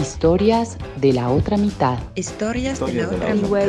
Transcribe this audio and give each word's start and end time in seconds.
Historias 0.00 0.76
de 0.96 1.12
la 1.12 1.30
otra 1.30 1.56
mitad. 1.56 1.98
Historias 2.14 2.80
de 2.80 2.92
la 2.92 3.08
otra 3.08 3.34
mitad. 3.34 3.66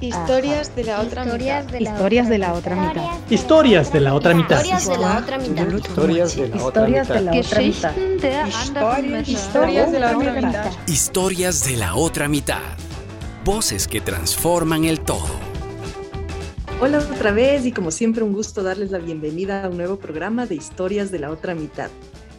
Historias 0.00 0.74
de 0.74 0.84
la 0.84 1.00
otra 1.00 1.24
mitad. 1.24 1.64
Historias 1.78 2.28
de 2.28 2.38
la 2.38 2.52
otra 2.54 2.74
mitad. 2.74 3.24
Historias 3.30 3.92
de 3.92 4.00
la 4.00 4.14
otra 4.14 4.34
mitad. 4.34 4.64
Historias 4.64 4.82
de 4.82 5.00
la 5.00 5.14
otra 5.14 5.38
mitad. 5.38 5.64
Historias 5.66 6.36
de 6.36 6.48
la 6.48 6.64
otra 6.64 6.88
mitad. 9.02 9.26
Historias 9.26 9.92
de 9.92 10.00
la 10.00 10.16
otra 10.16 10.32
mitad. 10.32 10.72
Historias 10.86 11.64
de 11.64 11.76
la 11.76 11.94
otra 11.94 12.28
mitad. 12.28 12.60
Voces 13.44 13.88
que 13.88 14.00
transforman 14.00 14.84
el 14.84 15.00
todo. 15.00 15.50
Hola 16.80 16.98
otra 16.98 17.30
vez 17.32 17.66
y 17.66 17.72
como 17.72 17.90
siempre 17.90 18.24
un 18.24 18.32
gusto 18.32 18.62
darles 18.62 18.90
la 18.90 18.98
bienvenida 18.98 19.64
a 19.64 19.68
un 19.68 19.76
nuevo 19.76 19.96
programa 19.96 20.46
de 20.46 20.54
Historias 20.54 21.10
de 21.10 21.18
la 21.18 21.30
otra 21.30 21.54
mitad. 21.54 21.90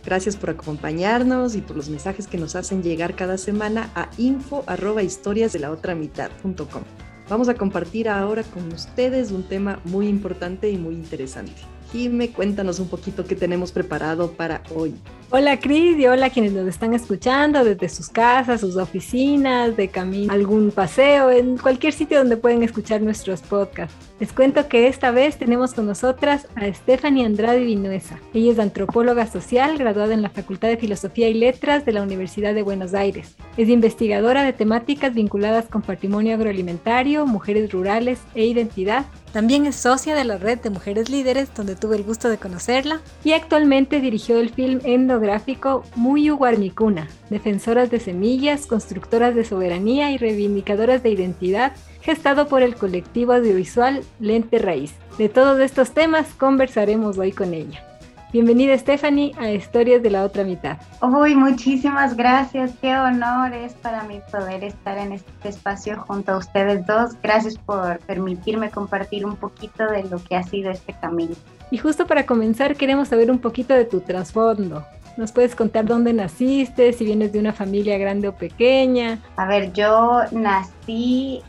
Gracias 0.03 0.35
por 0.35 0.49
acompañarnos 0.49 1.55
y 1.55 1.61
por 1.61 1.77
los 1.77 1.89
mensajes 1.89 2.27
que 2.27 2.37
nos 2.37 2.55
hacen 2.55 2.81
llegar 2.81 3.15
cada 3.15 3.37
semana 3.37 3.89
a 3.95 4.09
info 4.17 4.63
historias 5.03 5.53
de 5.53 5.59
la 5.59 5.71
otra 5.71 5.93
mitad.com. 5.93 6.83
Vamos 7.29 7.49
a 7.49 7.53
compartir 7.53 8.09
ahora 8.09 8.43
con 8.43 8.71
ustedes 8.73 9.31
un 9.31 9.43
tema 9.43 9.79
muy 9.85 10.07
importante 10.07 10.69
y 10.69 10.77
muy 10.77 10.95
interesante. 10.95 11.61
Jime, 11.91 12.31
cuéntanos 12.31 12.79
un 12.79 12.87
poquito 12.87 13.25
qué 13.25 13.35
tenemos 13.35 13.71
preparado 13.71 14.31
para 14.31 14.63
hoy. 14.73 14.95
Hola 15.29 15.59
Cris 15.59 15.97
y 15.97 16.07
hola 16.07 16.29
quienes 16.29 16.51
nos 16.51 16.67
están 16.67 16.93
escuchando 16.93 17.63
desde 17.63 17.87
sus 17.87 18.09
casas, 18.09 18.59
sus 18.61 18.75
oficinas, 18.75 19.77
de 19.77 19.87
camino, 19.87 20.31
algún 20.31 20.71
paseo, 20.71 21.31
en 21.31 21.57
cualquier 21.57 21.93
sitio 21.93 22.17
donde 22.17 22.35
pueden 22.35 22.63
escuchar 22.63 23.01
nuestros 23.01 23.41
podcasts. 23.41 23.95
Les 24.19 24.33
cuento 24.33 24.67
que 24.67 24.87
esta 24.87 25.11
vez 25.11 25.37
tenemos 25.37 25.73
con 25.73 25.85
nosotras 25.85 26.47
a 26.55 26.71
Stephanie 26.73 27.25
Andrade 27.25 27.63
Vinuesa. 27.63 28.19
Ella 28.33 28.51
es 28.51 28.59
antropóloga 28.59 29.25
social, 29.25 29.77
graduada 29.77 30.13
en 30.13 30.21
la 30.21 30.29
Facultad 30.29 30.67
de 30.67 30.77
Filosofía 30.77 31.29
y 31.29 31.33
Letras 31.33 31.85
de 31.85 31.93
la 31.93 32.03
Universidad 32.03 32.53
de 32.53 32.61
Buenos 32.63 32.93
Aires. 32.93 33.35
Es 33.55 33.69
investigadora 33.69 34.43
de 34.43 34.53
temáticas 34.53 35.13
vinculadas 35.13 35.65
con 35.67 35.81
patrimonio 35.81 36.35
agroalimentario, 36.35 37.25
mujeres 37.25 37.71
rurales 37.71 38.19
e 38.35 38.45
identidad. 38.45 39.05
También 39.33 39.65
es 39.65 39.77
socia 39.77 40.13
de 40.13 40.25
la 40.25 40.37
red 40.37 40.59
de 40.59 40.69
mujeres 40.69 41.09
líderes, 41.09 41.53
donde 41.55 41.75
tuve 41.75 41.95
el 41.95 42.03
gusto 42.03 42.27
de 42.29 42.37
conocerla, 42.37 42.99
y 43.23 43.31
actualmente 43.31 44.01
dirigió 44.01 44.39
el 44.39 44.49
film 44.49 44.79
endográfico 44.83 45.83
Muyu 45.95 46.35
Guarmicuna, 46.35 47.07
defensoras 47.29 47.89
de 47.89 47.99
semillas, 47.99 48.65
constructoras 48.65 49.33
de 49.33 49.45
soberanía 49.45 50.11
y 50.11 50.17
reivindicadoras 50.17 51.01
de 51.01 51.11
identidad 51.11 51.73
gestado 52.01 52.47
por 52.47 52.61
el 52.61 52.75
colectivo 52.75 53.33
audiovisual 53.33 54.03
Lente 54.19 54.59
Raíz. 54.59 54.93
De 55.17 55.29
todos 55.29 55.59
estos 55.59 55.91
temas 55.91 56.27
conversaremos 56.37 57.17
hoy 57.17 57.31
con 57.31 57.53
ella. 57.53 57.90
Bienvenida 58.33 58.77
Stephanie 58.77 59.33
a 59.37 59.51
Historias 59.51 60.01
de 60.01 60.09
la 60.09 60.23
otra 60.23 60.45
mitad. 60.45 60.77
Uy, 61.01 61.35
muchísimas 61.35 62.15
gracias. 62.15 62.71
Qué 62.79 62.95
honor 62.95 63.53
es 63.53 63.73
para 63.73 64.03
mí 64.03 64.21
poder 64.31 64.63
estar 64.63 64.97
en 64.97 65.11
este 65.11 65.49
espacio 65.49 66.01
junto 66.07 66.31
a 66.31 66.37
ustedes 66.37 66.85
dos. 66.87 67.11
Gracias 67.21 67.57
por 67.57 67.99
permitirme 67.99 68.69
compartir 68.69 69.25
un 69.25 69.35
poquito 69.35 69.85
de 69.85 70.05
lo 70.05 70.23
que 70.23 70.37
ha 70.37 70.43
sido 70.43 70.71
este 70.71 70.93
camino. 70.93 71.35
Y 71.71 71.77
justo 71.77 72.07
para 72.07 72.25
comenzar 72.25 72.77
queremos 72.77 73.09
saber 73.09 73.29
un 73.29 73.39
poquito 73.39 73.73
de 73.73 73.83
tu 73.83 73.99
trasfondo. 73.99 74.85
¿Nos 75.17 75.33
puedes 75.33 75.53
contar 75.53 75.83
dónde 75.83 76.13
naciste, 76.13 76.93
si 76.93 77.03
vienes 77.03 77.33
de 77.33 77.39
una 77.39 77.51
familia 77.51 77.97
grande 77.97 78.29
o 78.29 78.33
pequeña? 78.33 79.19
A 79.35 79.45
ver, 79.45 79.73
yo 79.73 80.21
nací 80.31 80.71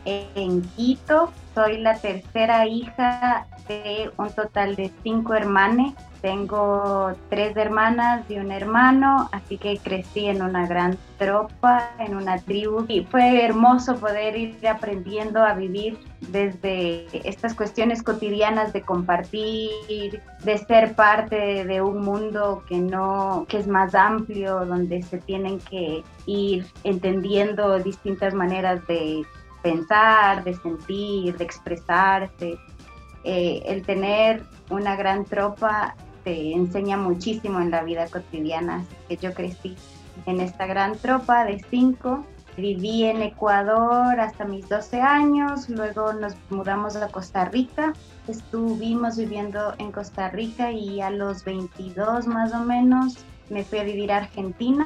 en 0.05 0.61
Quito, 0.75 1.31
soy 1.53 1.77
la 1.77 1.97
tercera 1.97 2.65
hija 2.67 3.47
de 3.67 4.11
un 4.17 4.29
total 4.31 4.75
de 4.75 4.91
cinco 5.03 5.33
hermanos 5.33 5.93
tengo 6.23 7.11
tres 7.29 7.57
hermanas 7.57 8.23
y 8.29 8.37
un 8.37 8.53
hermano, 8.53 9.27
así 9.33 9.57
que 9.57 9.77
crecí 9.77 10.27
en 10.27 10.41
una 10.41 10.65
gran 10.65 10.97
tropa, 11.17 11.91
en 11.99 12.15
una 12.15 12.37
tribu. 12.37 12.85
Y 12.87 13.03
fue 13.03 13.43
hermoso 13.43 13.97
poder 13.97 14.37
ir 14.37 14.65
aprendiendo 14.65 15.43
a 15.43 15.53
vivir 15.53 15.99
desde 16.29 17.07
estas 17.27 17.53
cuestiones 17.53 18.01
cotidianas 18.01 18.71
de 18.71 18.83
compartir, 18.83 20.21
de 20.45 20.57
ser 20.59 20.95
parte 20.95 21.65
de 21.65 21.81
un 21.81 21.99
mundo 21.99 22.63
que 22.69 22.77
no 22.77 23.45
que 23.49 23.57
es 23.57 23.67
más 23.67 23.93
amplio, 23.93 24.65
donde 24.65 25.03
se 25.03 25.17
tienen 25.17 25.59
que 25.59 26.05
ir 26.25 26.65
entendiendo 26.85 27.79
distintas 27.79 28.33
maneras 28.33 28.87
de 28.87 29.25
pensar, 29.63 30.43
de 30.43 30.53
sentir, 30.53 31.37
de 31.37 31.43
expresarse. 31.43 32.59
Eh, 33.23 33.63
el 33.65 33.83
tener 33.83 34.43
una 34.69 34.95
gran 34.95 35.25
tropa 35.25 35.95
te 36.23 36.53
enseña 36.53 36.97
muchísimo 36.97 37.59
en 37.59 37.71
la 37.71 37.83
vida 37.83 38.07
cotidiana. 38.07 38.85
Que 39.07 39.17
yo 39.17 39.33
crecí 39.33 39.75
en 40.25 40.41
esta 40.41 40.67
gran 40.67 40.95
tropa 40.97 41.45
de 41.45 41.63
cinco. 41.69 42.25
Viví 42.55 43.05
en 43.05 43.23
Ecuador 43.23 44.19
hasta 44.19 44.45
mis 44.45 44.69
12 44.69 45.01
años, 45.01 45.69
luego 45.69 46.13
nos 46.13 46.35
mudamos 46.51 46.95
a 46.95 47.07
Costa 47.07 47.45
Rica. 47.45 47.93
Estuvimos 48.27 49.17
viviendo 49.17 49.73
en 49.79 49.91
Costa 49.91 50.29
Rica 50.29 50.71
y 50.71 51.01
a 51.01 51.09
los 51.09 51.43
22 51.43 52.27
más 52.27 52.53
o 52.53 52.59
menos 52.59 53.25
me 53.49 53.63
fui 53.63 53.79
a 53.79 53.83
vivir 53.83 54.11
a 54.11 54.17
Argentina 54.17 54.85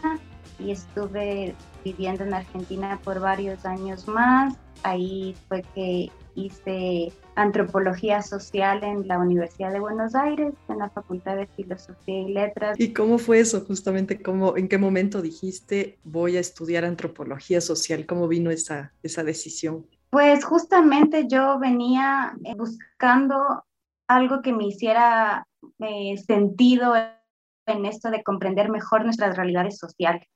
y 0.59 0.72
estuve 0.72 1.56
viviendo 1.84 2.23
en 2.23 2.34
Argentina 2.34 3.00
por 3.03 3.19
varios 3.19 3.66
años 3.66 4.07
más. 4.07 4.56
Ahí 4.84 5.35
fue 5.47 5.63
que 5.73 6.12
hice 6.35 7.12
antropología 7.35 8.22
social 8.22 8.84
en 8.84 9.07
la 9.07 9.17
Universidad 9.17 9.72
de 9.72 9.79
Buenos 9.79 10.16
Aires, 10.16 10.53
en 10.69 10.79
la 10.79 10.90
Facultad 10.90 11.35
de 11.35 11.47
Filosofía 11.47 12.22
y 12.22 12.34
Letras. 12.34 12.79
¿Y 12.79 12.94
cómo 12.94 13.17
fue 13.17 13.40
eso 13.40 13.62
justamente? 13.62 14.22
¿Cómo, 14.22 14.56
¿En 14.57 14.67
qué 14.67 14.78
momento 14.78 15.22
dijiste 15.22 15.97
voy 16.03 16.38
a 16.38 16.40
estudiar 16.40 16.85
antropología 16.85 17.62
social? 17.62 18.06
¿Cómo 18.06 18.28
vino 18.28 18.51
esa, 18.51 18.94
esa 19.03 19.23
decisión? 19.23 19.85
Pues 20.09 20.46
justamente 20.46 21.28
yo 21.28 21.59
venía 21.59 22.34
eh, 22.44 22.53
buscando 22.56 23.66
algo 24.07 24.41
que 24.41 24.53
me 24.53 24.67
hiciera 24.67 25.46
eh, 25.79 26.16
sentido 26.25 26.94
en 27.66 27.85
esto 27.85 28.09
de 28.09 28.23
comprender 28.23 28.69
mejor 28.69 29.03
nuestras 29.03 29.35
realidades 29.35 29.78
sociales, 29.78 30.28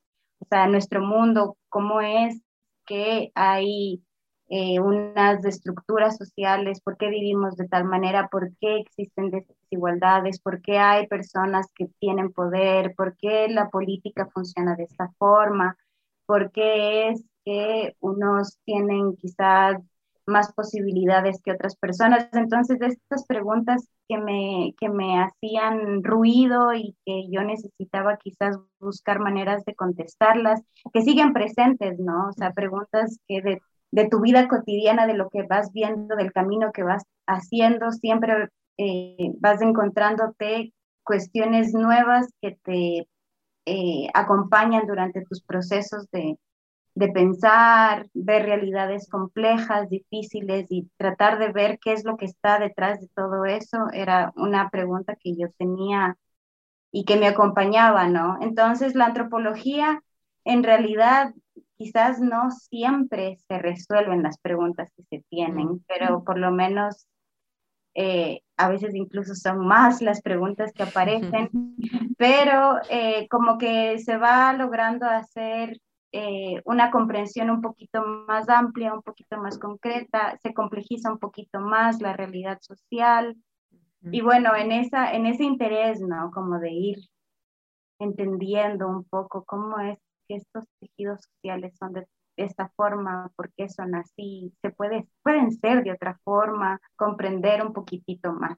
o 0.41 0.45
sea, 0.49 0.67
nuestro 0.67 1.01
mundo, 1.01 1.57
cómo 1.69 2.01
es 2.01 2.41
que 2.85 3.31
hay 3.35 4.03
eh, 4.49 4.79
unas 4.81 5.45
estructuras 5.45 6.17
sociales, 6.17 6.81
por 6.81 6.97
qué 6.97 7.09
vivimos 7.09 7.55
de 7.55 7.67
tal 7.67 7.85
manera, 7.85 8.27
por 8.29 8.51
qué 8.59 8.77
existen 8.79 9.31
desigualdades, 9.31 10.41
por 10.41 10.61
qué 10.61 10.77
hay 10.77 11.07
personas 11.07 11.67
que 11.75 11.87
tienen 11.99 12.33
poder, 12.33 12.93
por 12.95 13.15
qué 13.17 13.47
la 13.49 13.69
política 13.69 14.27
funciona 14.33 14.75
de 14.75 14.83
esta 14.83 15.09
forma, 15.17 15.77
por 16.25 16.51
qué 16.51 17.09
es 17.09 17.23
que 17.45 17.95
unos 18.01 18.57
tienen 18.65 19.15
quizás 19.15 19.77
más 20.25 20.53
posibilidades 20.53 21.41
que 21.43 21.51
otras 21.51 21.75
personas. 21.75 22.29
Entonces, 22.33 22.79
estas 22.81 23.25
preguntas 23.25 23.87
que 24.07 24.17
me, 24.17 24.73
que 24.79 24.89
me 24.89 25.21
hacían 25.21 26.03
ruido 26.03 26.73
y 26.73 26.95
que 27.05 27.27
yo 27.29 27.43
necesitaba 27.43 28.17
quizás 28.17 28.57
buscar 28.79 29.19
maneras 29.19 29.63
de 29.65 29.75
contestarlas, 29.75 30.61
que 30.93 31.01
siguen 31.01 31.33
presentes, 31.33 31.99
¿no? 31.99 32.29
O 32.29 32.33
sea, 32.33 32.51
preguntas 32.51 33.19
que 33.27 33.41
de 33.41 33.61
de 33.91 34.07
tu 34.07 34.21
vida 34.21 34.47
cotidiana, 34.47 35.05
de 35.05 35.13
lo 35.13 35.29
que 35.29 35.43
vas 35.43 35.71
viendo, 35.73 36.15
del 36.15 36.31
camino 36.31 36.71
que 36.71 36.83
vas 36.83 37.03
haciendo, 37.27 37.91
siempre 37.91 38.47
eh, 38.77 39.33
vas 39.39 39.61
encontrándote 39.61 40.73
cuestiones 41.03 41.73
nuevas 41.73 42.27
que 42.41 42.57
te 42.63 43.07
eh, 43.65 44.07
acompañan 44.13 44.87
durante 44.87 45.23
tus 45.25 45.41
procesos 45.43 46.07
de, 46.11 46.37
de 46.93 47.07
pensar, 47.09 48.07
ver 48.13 48.43
realidades 48.43 49.09
complejas, 49.09 49.89
difíciles 49.89 50.67
y 50.69 50.89
tratar 50.97 51.39
de 51.39 51.51
ver 51.51 51.79
qué 51.79 51.93
es 51.93 52.03
lo 52.03 52.17
que 52.17 52.25
está 52.25 52.59
detrás 52.59 52.99
de 52.99 53.07
todo 53.15 53.45
eso, 53.45 53.87
era 53.93 54.33
una 54.35 54.69
pregunta 54.69 55.15
que 55.15 55.35
yo 55.35 55.47
tenía 55.57 56.17
y 56.91 57.05
que 57.05 57.17
me 57.17 57.27
acompañaba, 57.27 58.07
¿no? 58.07 58.37
Entonces 58.41 58.95
la 58.95 59.05
antropología 59.05 60.03
en 60.43 60.63
realidad 60.63 61.33
quizás 61.77 62.19
no 62.19 62.51
siempre 62.51 63.37
se 63.47 63.57
resuelven 63.57 64.23
las 64.23 64.37
preguntas 64.37 64.91
que 64.95 65.03
se 65.03 65.23
tienen, 65.29 65.83
pero 65.87 66.23
por 66.23 66.37
lo 66.37 66.51
menos 66.51 67.07
eh, 67.93 68.41
a 68.57 68.69
veces 68.69 68.95
incluso 68.95 69.33
son 69.35 69.65
más 69.65 70.01
las 70.01 70.21
preguntas 70.21 70.71
que 70.73 70.83
aparecen, 70.83 71.49
pero 72.17 72.79
eh, 72.89 73.27
como 73.29 73.57
que 73.57 73.97
se 73.99 74.17
va 74.17 74.53
logrando 74.53 75.05
hacer 75.05 75.79
eh, 76.11 76.61
una 76.65 76.91
comprensión 76.91 77.49
un 77.49 77.61
poquito 77.61 78.03
más 78.27 78.49
amplia, 78.49 78.93
un 78.93 79.01
poquito 79.01 79.37
más 79.37 79.57
concreta, 79.57 80.37
se 80.41 80.53
complejiza 80.53 81.11
un 81.11 81.19
poquito 81.19 81.59
más 81.59 82.01
la 82.01 82.13
realidad 82.13 82.59
social. 82.61 83.35
Y 84.11 84.21
bueno, 84.21 84.55
en, 84.55 84.71
esa, 84.71 85.13
en 85.13 85.27
ese 85.27 85.43
interés, 85.43 86.01
¿no? 86.01 86.31
Como 86.31 86.59
de 86.59 86.71
ir 86.71 86.97
entendiendo 87.99 88.87
un 88.87 89.03
poco 89.03 89.43
cómo 89.45 89.79
es 89.79 89.99
estos 90.35 90.65
tejidos 90.79 91.21
sociales 91.21 91.73
son 91.77 91.93
de 91.93 92.07
esta 92.37 92.69
forma, 92.75 93.31
por 93.35 93.51
qué 93.53 93.69
son 93.69 93.95
así, 93.95 94.53
se 94.61 94.71
puede, 94.71 95.07
pueden 95.23 95.51
ser 95.51 95.83
de 95.83 95.91
otra 95.91 96.19
forma, 96.23 96.79
comprender 96.95 97.65
un 97.65 97.73
poquitito 97.73 98.33
más. 98.33 98.57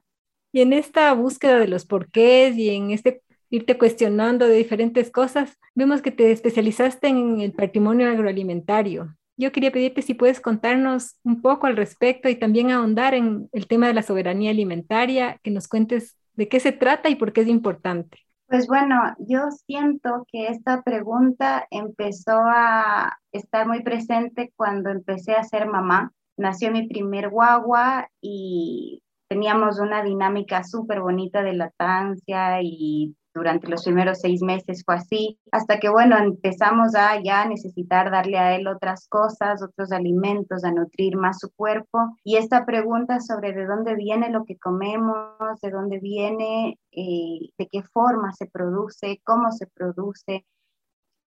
Y 0.52 0.60
en 0.60 0.72
esta 0.72 1.12
búsqueda 1.12 1.58
de 1.58 1.68
los 1.68 1.84
porqués 1.84 2.56
y 2.56 2.70
en 2.70 2.92
este 2.92 3.22
irte 3.54 3.78
cuestionando 3.78 4.46
de 4.46 4.56
diferentes 4.56 5.10
cosas, 5.12 5.58
vemos 5.76 6.02
que 6.02 6.10
te 6.10 6.32
especializaste 6.32 7.06
en 7.06 7.40
el 7.40 7.52
patrimonio 7.52 8.10
agroalimentario. 8.10 9.14
Yo 9.36 9.52
quería 9.52 9.70
pedirte 9.70 10.02
si 10.02 10.14
puedes 10.14 10.40
contarnos 10.40 11.16
un 11.22 11.40
poco 11.40 11.68
al 11.68 11.76
respecto 11.76 12.28
y 12.28 12.34
también 12.34 12.72
ahondar 12.72 13.14
en 13.14 13.48
el 13.52 13.68
tema 13.68 13.86
de 13.86 13.94
la 13.94 14.02
soberanía 14.02 14.50
alimentaria, 14.50 15.38
que 15.42 15.52
nos 15.52 15.68
cuentes 15.68 16.16
de 16.34 16.48
qué 16.48 16.58
se 16.58 16.72
trata 16.72 17.08
y 17.10 17.14
por 17.14 17.32
qué 17.32 17.42
es 17.42 17.48
importante. 17.48 18.18
Pues 18.48 18.66
bueno, 18.66 18.96
yo 19.18 19.50
siento 19.66 20.26
que 20.30 20.48
esta 20.48 20.82
pregunta 20.82 21.66
empezó 21.70 22.40
a 22.44 23.18
estar 23.32 23.68
muy 23.68 23.82
presente 23.82 24.52
cuando 24.56 24.90
empecé 24.90 25.34
a 25.34 25.44
ser 25.44 25.66
mamá. 25.66 26.12
Nació 26.36 26.72
mi 26.72 26.88
primer 26.88 27.30
guagua 27.30 28.08
y 28.20 29.00
teníamos 29.28 29.78
una 29.78 30.02
dinámica 30.02 30.64
súper 30.64 31.00
bonita 31.00 31.42
de 31.42 31.54
lactancia 31.54 32.60
y 32.62 33.16
durante 33.34 33.68
los 33.68 33.84
primeros 33.84 34.20
seis 34.20 34.42
meses 34.42 34.82
fue 34.86 34.94
así, 34.94 35.38
hasta 35.50 35.78
que, 35.80 35.88
bueno, 35.88 36.16
empezamos 36.16 36.94
a 36.94 37.20
ya 37.22 37.46
necesitar 37.46 38.10
darle 38.10 38.38
a 38.38 38.54
él 38.54 38.68
otras 38.68 39.08
cosas, 39.08 39.62
otros 39.62 39.92
alimentos, 39.92 40.64
a 40.64 40.70
nutrir 40.70 41.16
más 41.16 41.40
su 41.40 41.50
cuerpo. 41.54 42.16
Y 42.22 42.36
esta 42.36 42.64
pregunta 42.64 43.20
sobre 43.20 43.52
de 43.52 43.66
dónde 43.66 43.96
viene 43.96 44.30
lo 44.30 44.44
que 44.44 44.56
comemos, 44.58 45.60
de 45.60 45.70
dónde 45.70 45.98
viene, 45.98 46.78
eh, 46.92 47.50
de 47.58 47.68
qué 47.70 47.82
forma 47.82 48.32
se 48.32 48.46
produce, 48.46 49.20
cómo 49.24 49.50
se 49.50 49.66
produce, 49.66 50.46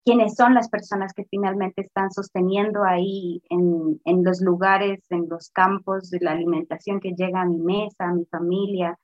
quiénes 0.06 0.36
son 0.36 0.54
las 0.54 0.70
personas 0.70 1.14
que 1.14 1.26
finalmente 1.26 1.82
están 1.82 2.12
sosteniendo 2.12 2.84
ahí 2.84 3.44
en, 3.50 4.00
en 4.06 4.24
los 4.24 4.42
lugares, 4.42 5.00
en 5.10 5.28
los 5.30 5.52
campos 5.52 6.10
de 6.10 6.20
la 6.22 6.32
alimentación 6.32 7.00
que 7.00 7.14
llega 7.16 7.42
a 7.42 7.46
mi 7.46 7.60
mesa, 7.60 8.06
a 8.06 8.14
mi 8.14 8.26
familia. 8.26 8.98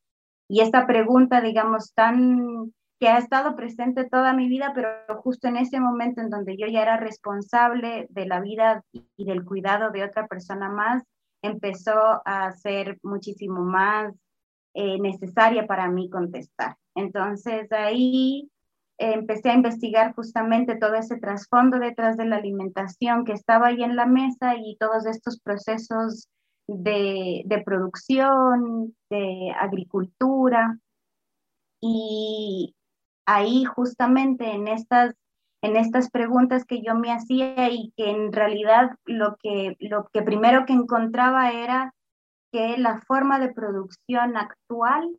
Y 0.47 0.61
esta 0.61 0.87
pregunta, 0.87 1.41
digamos, 1.41 1.93
tan 1.93 2.73
que 2.99 3.09
ha 3.09 3.17
estado 3.17 3.55
presente 3.55 4.09
toda 4.09 4.33
mi 4.33 4.47
vida, 4.47 4.71
pero 4.73 4.89
justo 5.21 5.47
en 5.47 5.57
ese 5.57 5.79
momento 5.79 6.21
en 6.21 6.29
donde 6.29 6.57
yo 6.57 6.67
ya 6.67 6.81
era 6.81 6.97
responsable 6.97 8.07
de 8.09 8.25
la 8.25 8.39
vida 8.39 8.83
y 8.91 9.25
del 9.25 9.43
cuidado 9.43 9.91
de 9.91 10.03
otra 10.03 10.27
persona 10.27 10.69
más, 10.69 11.03
empezó 11.41 12.21
a 12.25 12.51
ser 12.53 12.97
muchísimo 13.03 13.61
más 13.61 14.13
eh, 14.73 14.99
necesaria 14.99 15.67
para 15.67 15.89
mí 15.89 16.09
contestar. 16.09 16.77
Entonces 16.95 17.71
ahí 17.71 18.49
empecé 18.97 19.49
a 19.49 19.55
investigar 19.55 20.13
justamente 20.15 20.77
todo 20.77 20.95
ese 20.95 21.17
trasfondo 21.17 21.79
detrás 21.79 22.15
de 22.15 22.25
la 22.25 22.37
alimentación 22.37 23.25
que 23.25 23.33
estaba 23.33 23.67
ahí 23.67 23.83
en 23.83 23.95
la 23.95 24.05
mesa 24.05 24.55
y 24.55 24.77
todos 24.77 25.05
estos 25.05 25.39
procesos 25.39 26.29
de, 26.67 27.43
de 27.45 27.61
producción, 27.61 28.95
de 29.09 29.53
agricultura. 29.59 30.79
Y 31.81 32.73
ahí 33.25 33.65
justamente 33.65 34.51
en 34.51 34.67
estas, 34.67 35.15
en 35.61 35.75
estas 35.75 36.09
preguntas 36.09 36.65
que 36.65 36.81
yo 36.81 36.95
me 36.95 37.11
hacía 37.11 37.69
y 37.69 37.93
que 37.95 38.09
en 38.09 38.31
realidad 38.31 38.91
lo 39.05 39.35
que, 39.37 39.75
lo 39.79 40.07
que 40.13 40.21
primero 40.21 40.65
que 40.65 40.73
encontraba 40.73 41.51
era 41.51 41.93
que 42.51 42.77
la 42.77 43.01
forma 43.01 43.39
de 43.39 43.53
producción 43.53 44.37
actual, 44.37 45.09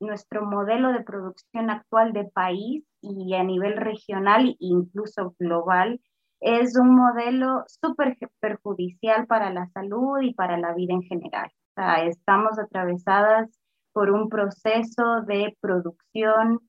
nuestro 0.00 0.44
modelo 0.44 0.92
de 0.92 1.02
producción 1.02 1.70
actual 1.70 2.12
de 2.12 2.24
país 2.24 2.84
y 3.00 3.34
a 3.34 3.42
nivel 3.42 3.76
regional 3.76 4.48
e 4.48 4.56
incluso 4.58 5.34
global, 5.38 6.00
es 6.40 6.76
un 6.76 6.94
modelo 6.94 7.64
súper 7.66 8.16
perjudicial 8.38 9.26
para 9.26 9.52
la 9.52 9.66
salud 9.68 10.20
y 10.20 10.34
para 10.34 10.56
la 10.56 10.72
vida 10.72 10.94
en 10.94 11.02
general. 11.02 11.50
Estamos 12.04 12.58
atravesadas 12.58 13.50
por 13.92 14.10
un 14.10 14.28
proceso 14.28 15.22
de 15.22 15.56
producción 15.60 16.60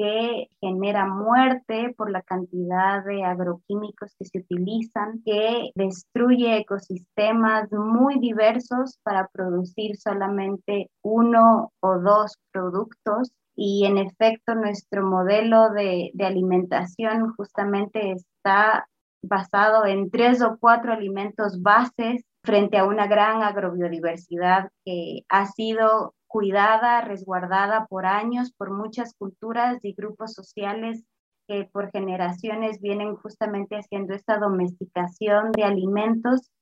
que 0.00 0.48
genera 0.62 1.04
muerte 1.06 1.94
por 1.94 2.10
la 2.10 2.22
cantidad 2.22 3.04
de 3.04 3.22
agroquímicos 3.22 4.14
que 4.18 4.24
se 4.24 4.38
utilizan, 4.38 5.20
que 5.26 5.72
destruye 5.74 6.56
ecosistemas 6.56 7.70
muy 7.70 8.18
diversos 8.18 8.98
para 9.02 9.28
producir 9.28 9.96
solamente 9.98 10.90
uno 11.02 11.72
o 11.80 11.98
dos 11.98 12.38
productos. 12.50 13.30
Y 13.54 13.84
en 13.84 13.98
efecto, 13.98 14.54
nuestro 14.54 15.06
modelo 15.06 15.68
de, 15.68 16.12
de 16.14 16.24
alimentación 16.24 17.34
justamente 17.34 18.12
está 18.12 18.86
basado 19.22 19.84
en 19.84 20.10
tres 20.10 20.40
o 20.40 20.56
cuatro 20.58 20.94
alimentos 20.94 21.60
bases 21.60 22.24
frente 22.42 22.78
a 22.78 22.86
una 22.86 23.06
gran 23.06 23.42
agrobiodiversidad 23.42 24.70
que 24.82 25.24
ha 25.28 25.44
sido 25.44 26.14
cuidada, 26.30 27.00
resguardada 27.00 27.86
por 27.86 28.06
años 28.06 28.52
por 28.52 28.70
muchas 28.70 29.14
culturas 29.14 29.80
y 29.82 29.94
grupos 29.94 30.32
sociales 30.32 31.04
que 31.48 31.68
por 31.72 31.90
generaciones 31.90 32.80
vienen 32.80 33.16
justamente 33.16 33.74
haciendo 33.74 34.14
esta 34.14 34.38
domesticación 34.38 35.50
de 35.50 35.64
alimentos 35.64 36.52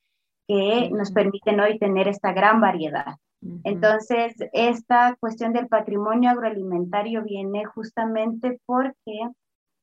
que 0.47 0.89
nos 0.89 1.11
permiten 1.11 1.59
hoy 1.59 1.77
tener 1.77 2.07
esta 2.07 2.33
gran 2.33 2.59
variedad. 2.59 3.17
Entonces, 3.63 4.35
esta 4.51 5.15
cuestión 5.19 5.53
del 5.53 5.67
patrimonio 5.67 6.31
agroalimentario 6.31 7.23
viene 7.23 7.63
justamente 7.65 8.59
porque 8.65 9.29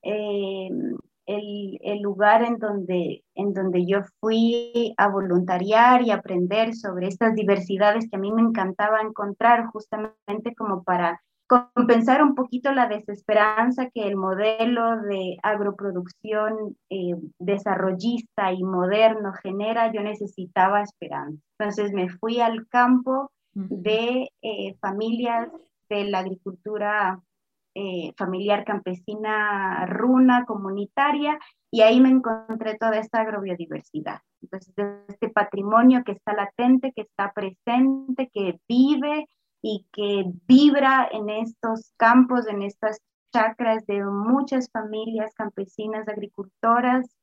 eh, 0.03 0.69
el, 1.27 2.01
lugar 2.01 2.43
en 2.43 2.59
donde, 2.59 3.25
en 3.35 3.53
donde 3.53 3.85
yo 3.87 4.01
fui 4.21 4.95
a 4.97 5.09
voluntariar 5.09 6.03
y 6.03 6.11
aprender 6.11 6.75
sobre 6.75 7.09
estas 7.09 7.35
diversidades 7.35 8.09
que 8.09 8.17
a 8.17 8.21
mí 8.21 8.33
me 8.33 8.43
encantaba 8.43 9.01
encontrar 9.01 9.67
justamente 9.67 10.55
como 10.57 10.83
para 10.85 11.21
compensar 11.49 12.23
un 12.23 12.35
poquito 12.35 12.73
la 12.73 12.89
desesperanza 12.89 13.91
que 13.91 14.07
el 14.07 14.17
modelo 14.17 15.01
de 15.03 15.37
agroproducción 15.43 16.77
eh, 16.91 17.15
desarrollista 17.39 18.53
y 18.53 18.65
moderno 18.65 19.33
genera, 19.43 19.93
yo 19.93 20.03
necesitaba 20.03 20.83
esperanza. 20.83 21.41
Entonces 21.59 21.93
me 21.93 22.09
fui 22.09 22.41
al 22.41 22.67
campo 22.69 23.31
de 23.55 24.31
eh, 24.43 24.75
familias 24.81 25.49
de 25.89 26.05
la 26.05 26.19
agricultura 26.19 27.23
eh, 27.79 28.15
familiar 28.17 28.65
campesina 28.65 29.85
runa 29.85 30.47
comunitaria 30.47 31.39
y 31.71 31.83
ahí 31.83 32.01
me 32.01 32.09
encontré 32.09 32.79
toda 32.79 32.97
esta 32.97 33.21
agrobiodiversidad. 33.21 34.21
Entonces, 34.41 34.75
este 35.09 35.29
patrimonio 35.29 36.03
que 36.03 36.13
está 36.13 36.33
latente, 36.33 36.93
que 36.97 37.03
está 37.03 37.33
presente, 37.35 38.31
que 38.33 38.59
vive 38.67 39.29
y 39.61 39.85
que 39.93 40.25
vibra 40.49 41.07
en 41.13 41.29
estos 41.29 41.93
campos, 41.99 42.47
en 42.47 42.63
estas 42.63 43.03
chacras 43.31 43.85
de 43.85 44.03
muchas 44.07 44.71
familias 44.71 45.35
campesinas 45.35 46.09
agricultoras 46.09 47.15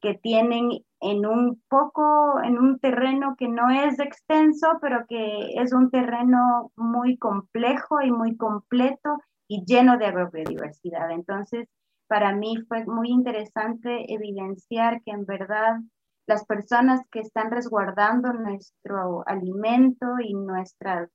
que 0.00 0.14
tienen 0.14 0.70
en 1.02 1.26
un 1.26 1.62
poco, 1.68 2.40
en 2.42 2.56
un 2.58 2.78
terreno 2.78 3.36
que 3.36 3.48
no 3.48 3.68
es 3.68 3.98
extenso, 3.98 4.78
pero 4.80 5.04
que 5.06 5.52
es 5.56 5.74
un 5.74 5.90
terreno 5.90 6.72
muy 6.76 7.18
complejo 7.18 8.00
y 8.00 8.10
muy 8.10 8.38
completo 8.38 9.18
y 9.48 9.64
lleno 9.64 9.96
de 9.98 10.06
agrobiodiversidad. 10.06 11.10
Entonces, 11.10 11.68
para 12.06 12.34
mí 12.34 12.58
fue 12.68 12.84
muy 12.84 13.08
interesante 13.10 14.12
evidenciar 14.12 15.02
que 15.02 15.10
en 15.10 15.24
verdad 15.26 15.78
las 16.26 16.44
personas 16.44 17.00
que 17.10 17.20
están 17.20 17.50
resguardando 17.50 18.32
nuestro 18.34 19.26
alimento 19.26 20.06
y 20.22 20.34
nuestra, 20.34 21.08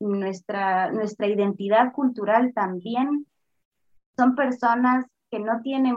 nuestra, 0.00 0.90
nuestra 0.90 1.28
identidad 1.28 1.92
cultural 1.92 2.52
también 2.52 3.26
son 4.16 4.34
personas 4.34 5.06
que 5.30 5.38
no 5.38 5.60
tienen 5.62 5.96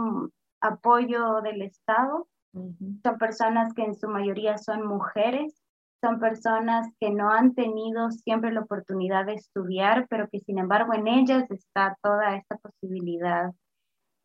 apoyo 0.61 1.41
del 1.41 1.63
Estado, 1.63 2.27
son 2.53 3.17
personas 3.17 3.73
que 3.73 3.83
en 3.83 3.95
su 3.95 4.07
mayoría 4.07 4.57
son 4.57 4.85
mujeres 4.85 5.59
son 6.01 6.19
personas 6.19 6.87
que 6.99 7.09
no 7.09 7.31
han 7.31 7.53
tenido 7.53 8.11
siempre 8.11 8.51
la 8.51 8.61
oportunidad 8.61 9.25
de 9.25 9.33
estudiar, 9.33 10.07
pero 10.09 10.27
que 10.29 10.39
sin 10.39 10.57
embargo 10.57 10.93
en 10.93 11.07
ellas 11.07 11.49
está 11.51 11.97
toda 12.01 12.35
esta 12.35 12.57
posibilidad 12.57 13.51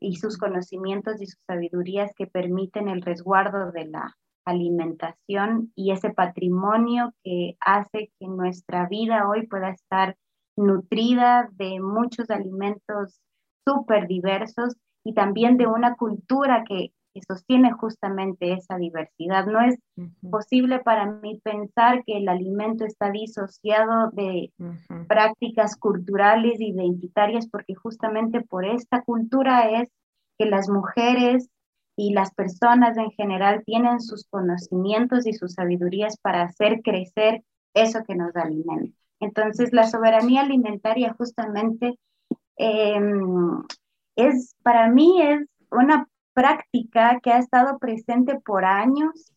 y 0.00 0.16
sus 0.16 0.38
conocimientos 0.38 1.20
y 1.20 1.26
sus 1.26 1.40
sabidurías 1.46 2.12
que 2.16 2.26
permiten 2.26 2.88
el 2.88 3.02
resguardo 3.02 3.72
de 3.72 3.86
la 3.86 4.16
alimentación 4.44 5.72
y 5.74 5.92
ese 5.92 6.10
patrimonio 6.10 7.12
que 7.24 7.56
hace 7.60 8.12
que 8.18 8.28
nuestra 8.28 8.86
vida 8.88 9.28
hoy 9.28 9.46
pueda 9.46 9.70
estar 9.70 10.16
nutrida 10.56 11.48
de 11.52 11.80
muchos 11.80 12.30
alimentos 12.30 13.20
súper 13.66 14.06
diversos 14.06 14.76
y 15.04 15.14
también 15.14 15.56
de 15.56 15.66
una 15.66 15.96
cultura 15.96 16.64
que 16.68 16.92
que 17.14 17.22
sostiene 17.22 17.72
justamente 17.72 18.52
esa 18.52 18.76
diversidad. 18.76 19.46
No 19.46 19.60
es 19.60 19.78
posible 20.30 20.80
para 20.80 21.06
mí 21.06 21.40
pensar 21.44 22.02
que 22.04 22.18
el 22.18 22.28
alimento 22.28 22.84
está 22.84 23.10
disociado 23.10 24.10
de 24.10 24.52
prácticas 25.06 25.76
culturales, 25.76 26.60
identitarias, 26.60 27.48
porque 27.48 27.74
justamente 27.74 28.40
por 28.40 28.64
esta 28.64 29.02
cultura 29.02 29.80
es 29.80 29.88
que 30.38 30.46
las 30.46 30.68
mujeres 30.68 31.48
y 31.96 32.12
las 32.12 32.34
personas 32.34 32.96
en 32.98 33.10
general 33.12 33.62
tienen 33.64 34.00
sus 34.00 34.26
conocimientos 34.28 35.26
y 35.26 35.32
sus 35.32 35.52
sabidurías 35.52 36.16
para 36.18 36.42
hacer 36.42 36.82
crecer 36.82 37.44
eso 37.72 38.00
que 38.04 38.16
nos 38.16 38.34
alimenta. 38.34 38.96
Entonces, 39.20 39.72
la 39.72 39.86
soberanía 39.86 40.40
alimentaria 40.40 41.14
justamente 41.16 41.96
em, 42.56 43.62
es, 44.16 44.54
para 44.62 44.88
mí 44.88 45.22
es 45.22 45.46
una 45.70 46.08
práctica 46.34 47.20
que 47.22 47.32
ha 47.32 47.38
estado 47.38 47.78
presente 47.78 48.38
por 48.40 48.64
años, 48.64 49.32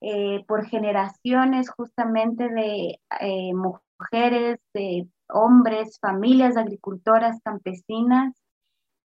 eh, 0.00 0.44
por 0.46 0.66
generaciones 0.66 1.70
justamente 1.70 2.48
de 2.48 3.00
eh, 3.20 3.54
mujeres, 3.54 4.58
de 4.74 5.08
hombres, 5.28 5.98
familias 6.00 6.56
agricultoras, 6.56 7.40
campesinas, 7.42 8.34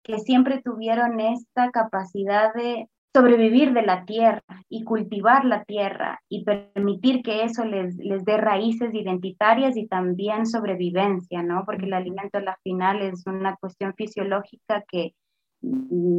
que 0.03 0.19
siempre 0.19 0.61
tuvieron 0.61 1.19
esta 1.19 1.71
capacidad 1.71 2.53
de 2.53 2.89
sobrevivir 3.13 3.73
de 3.73 3.81
la 3.81 4.05
tierra 4.05 4.43
y 4.69 4.83
cultivar 4.83 5.43
la 5.45 5.63
tierra 5.63 6.21
y 6.29 6.43
permitir 6.43 7.23
que 7.23 7.43
eso 7.43 7.65
les, 7.65 7.95
les 7.97 8.23
dé 8.25 8.37
raíces 8.37 8.93
identitarias 8.93 9.75
y 9.75 9.87
también 9.87 10.45
sobrevivencia, 10.45 11.41
¿no? 11.41 11.63
Porque 11.65 11.85
el 11.85 11.93
alimento 11.93 12.37
al 12.37 12.55
final 12.63 13.01
es 13.01 13.25
una 13.25 13.55
cuestión 13.55 13.93
fisiológica 13.95 14.83
que 14.87 15.15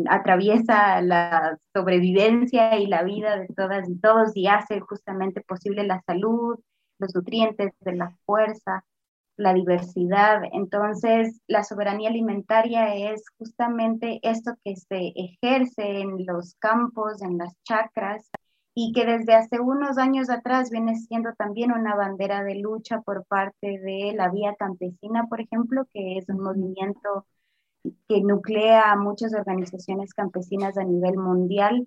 atraviesa 0.09 1.00
la 1.00 1.59
sobrevivencia 1.75 2.78
y 2.78 2.87
la 2.87 3.02
vida 3.02 3.38
de 3.38 3.49
todas 3.49 3.88
y 3.88 3.99
todos 3.99 4.37
y 4.37 4.47
hace 4.47 4.80
justamente 4.80 5.40
posible 5.42 5.85
la 5.85 6.02
salud, 6.02 6.59
los 6.99 7.14
nutrientes 7.14 7.73
de 7.80 7.95
la 7.95 8.11
fuerza 8.26 8.85
la 9.38 9.54
diversidad. 9.54 10.42
Entonces, 10.52 11.40
la 11.47 11.64
soberanía 11.64 12.11
alimentaria 12.11 12.95
es 13.12 13.25
justamente 13.38 14.18
esto 14.23 14.52
que 14.64 14.76
se 14.76 15.12
ejerce 15.14 16.00
en 16.00 16.26
los 16.26 16.57
campos, 16.57 17.23
en 17.23 17.38
las 17.38 17.54
chacras, 17.62 18.28
y 18.75 18.92
que 18.92 19.07
desde 19.07 19.35
hace 19.35 19.61
unos 19.61 19.99
años 19.99 20.28
atrás 20.30 20.71
viene 20.71 20.97
siendo 20.97 21.33
también 21.35 21.73
una 21.73 21.97
bandera 21.97 22.45
de 22.45 22.57
lucha 22.57 23.00
por 23.00 23.25
parte 23.26 23.78
de 23.80 24.12
la 24.14 24.30
Vía 24.30 24.54
Campesina, 24.57 25.26
por 25.28 25.40
ejemplo, 25.40 25.87
que 25.92 26.18
es 26.18 26.28
un 26.28 26.40
movimiento 26.40 27.26
que 27.83 28.21
nuclea 28.21 28.93
a 28.93 28.97
muchas 28.97 29.35
organizaciones 29.35 30.15
campesinas 30.15 30.77
a 30.79 30.85
nivel 30.85 31.17
mundial. 31.17 31.87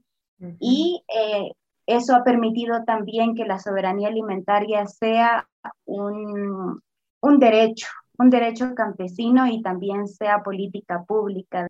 Y 0.59 1.03
eh, 1.07 1.51
eso 1.85 2.15
ha 2.15 2.23
permitido 2.23 2.83
también 2.83 3.35
que 3.35 3.45
la 3.45 3.59
soberanía 3.59 4.07
alimentaria 4.07 4.87
sea 4.87 5.47
un, 5.85 6.81
un 7.21 7.39
derecho, 7.39 7.87
un 8.17 8.29
derecho 8.29 8.73
campesino 8.73 9.47
y 9.47 9.61
también 9.61 10.07
sea 10.07 10.41
política 10.41 11.03
pública. 11.03 11.67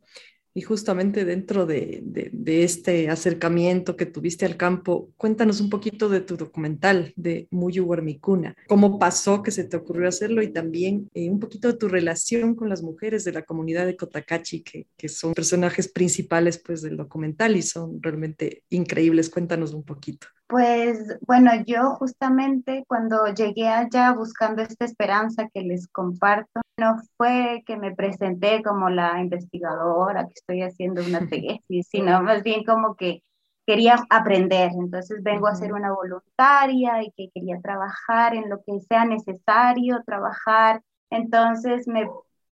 Y 0.53 0.61
justamente 0.61 1.25
dentro 1.25 1.65
de, 1.65 2.03
este 2.45 3.09
acercamiento 3.09 3.95
que 3.95 4.05
tuviste 4.05 4.45
al 4.45 4.57
campo, 4.57 5.11
cuéntanos 5.17 5.61
un 5.61 5.69
poquito 5.69 6.09
de 6.09 6.21
tu 6.21 6.35
documental 6.35 7.13
de 7.15 7.47
Muyu 7.51 7.85
Guarmicuna. 7.85 8.55
¿Cómo 8.67 8.99
pasó 8.99 9.43
que 9.43 9.51
se 9.51 9.63
te 9.63 9.77
ocurrió 9.77 10.09
hacerlo? 10.09 10.41
Y 10.41 10.49
también 10.49 11.09
eh, 11.13 11.29
un 11.29 11.39
poquito 11.39 11.69
de 11.69 11.77
tu 11.77 11.87
relación 11.87 12.55
con 12.55 12.69
las 12.69 12.83
mujeres 12.83 13.23
de 13.23 13.31
la 13.31 13.43
comunidad 13.43 13.85
de 13.85 13.95
Cotacachi, 13.95 14.61
que, 14.61 14.87
que 14.97 15.07
son 15.07 15.33
personajes 15.33 15.87
principales 15.87 16.57
pues, 16.57 16.81
del 16.81 16.97
documental 16.97 17.55
y 17.55 17.61
son 17.61 18.01
realmente 18.01 18.63
increíbles. 18.69 19.29
Cuéntanos 19.29 19.73
un 19.73 19.83
poquito. 19.83 20.27
Pues 20.51 21.17
bueno, 21.25 21.51
yo 21.65 21.95
justamente 21.95 22.83
cuando 22.85 23.25
llegué 23.27 23.69
allá 23.69 24.11
buscando 24.11 24.61
esta 24.61 24.83
esperanza 24.83 25.47
que 25.53 25.61
les 25.61 25.87
comparto, 25.87 26.59
no 26.77 26.97
fue 27.15 27.63
que 27.65 27.77
me 27.77 27.95
presenté 27.95 28.61
como 28.61 28.89
la 28.89 29.21
investigadora 29.21 30.25
que 30.25 30.33
estoy 30.35 30.61
haciendo 30.63 31.05
una 31.05 31.19
tesis, 31.29 31.87
sino 31.89 32.21
más 32.21 32.43
bien 32.43 32.65
como 32.65 32.95
que 32.97 33.23
quería 33.65 33.95
aprender. 34.09 34.71
Entonces 34.73 35.23
vengo 35.23 35.47
a 35.47 35.55
ser 35.55 35.71
una 35.71 35.93
voluntaria 35.93 37.01
y 37.01 37.11
que 37.11 37.29
quería 37.33 37.61
trabajar 37.61 38.35
en 38.35 38.49
lo 38.49 38.61
que 38.61 38.81
sea 38.81 39.05
necesario, 39.05 40.03
trabajar. 40.05 40.81
Entonces 41.09 41.87
me 41.87 42.09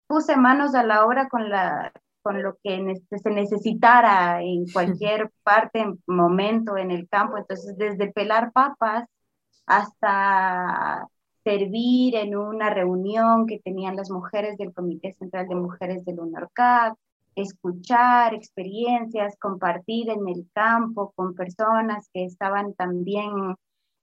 puse 0.07 0.37
manos 0.37 0.73
a 0.73 0.83
la 0.83 1.05
obra 1.05 1.27
con 1.27 1.49
la 1.49 1.91
con 2.29 2.43
lo 2.43 2.59
que 2.63 3.01
se 3.23 3.29
necesitara 3.31 4.43
en 4.43 4.65
cualquier 4.73 5.31
parte, 5.41 5.83
momento 6.05 6.77
en 6.77 6.91
el 6.91 7.09
campo. 7.09 7.37
Entonces, 7.39 7.75
desde 7.75 8.13
pelar 8.13 8.51
papas 8.51 9.05
hasta 9.65 11.07
servir 11.43 12.15
en 12.15 12.37
una 12.37 12.69
reunión 12.69 13.47
que 13.47 13.57
tenían 13.57 13.95
las 13.95 14.11
mujeres 14.11 14.59
del 14.59 14.75
Comité 14.75 15.11
Central 15.13 15.47
de 15.47 15.55
Mujeres 15.55 16.05
del 16.05 16.19
UNORCAC, 16.19 16.93
escuchar 17.33 18.35
experiencias, 18.35 19.35
compartir 19.39 20.11
en 20.11 20.27
el 20.27 20.45
campo 20.53 21.11
con 21.15 21.33
personas 21.33 22.09
que 22.13 22.25
estaban 22.25 22.75
también 22.75 23.55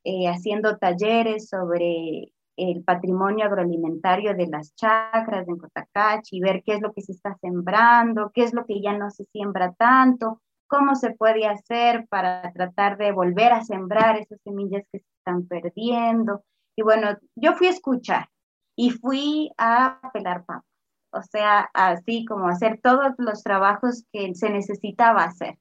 eh, 0.03 0.27
haciendo 0.27 0.79
talleres 0.79 1.49
sobre 1.49 2.33
el 2.57 2.83
patrimonio 2.83 3.47
agroalimentario 3.47 4.35
de 4.35 4.47
las 4.47 4.75
chacras 4.75 5.47
en 5.47 5.59
Cotacachi, 5.59 6.41
ver 6.41 6.63
qué 6.65 6.75
es 6.75 6.81
lo 6.81 6.93
que 6.93 7.03
se 7.03 7.13
está 7.13 7.37
sembrando, 7.41 8.31
qué 8.35 8.45
es 8.45 8.55
lo 8.55 8.65
que 8.65 8.81
ya 8.81 8.97
no 8.97 9.11
se 9.11 9.25
siembra 9.27 9.73
tanto, 9.75 10.41
cómo 10.67 10.95
se 10.95 11.13
puede 11.13 11.47
hacer 11.47 12.07
para 12.09 12.53
tratar 12.53 12.97
de 12.97 13.13
volver 13.13 13.53
a 13.53 13.65
sembrar 13.65 14.17
esas 14.17 14.41
semillas 14.43 14.85
que 14.91 15.01
se 15.01 15.07
están 15.19 15.47
perdiendo. 15.47 16.45
Y 16.77 16.83
bueno, 16.83 17.17
yo 17.35 17.55
fui 17.55 17.69
a 17.69 17.71
escuchar 17.71 18.29
y 18.75 18.91
fui 18.91 19.51
a 19.59 20.01
pelar 20.13 20.45
papas, 20.45 20.65
o 21.11 21.23
sea, 21.23 21.71
así 21.73 22.25
como 22.25 22.49
hacer 22.49 22.81
todos 22.83 23.15
los 23.19 23.43
trabajos 23.43 24.05
que 24.13 24.35
se 24.35 24.51
necesitaba 24.51 25.25
hacer. 25.25 25.59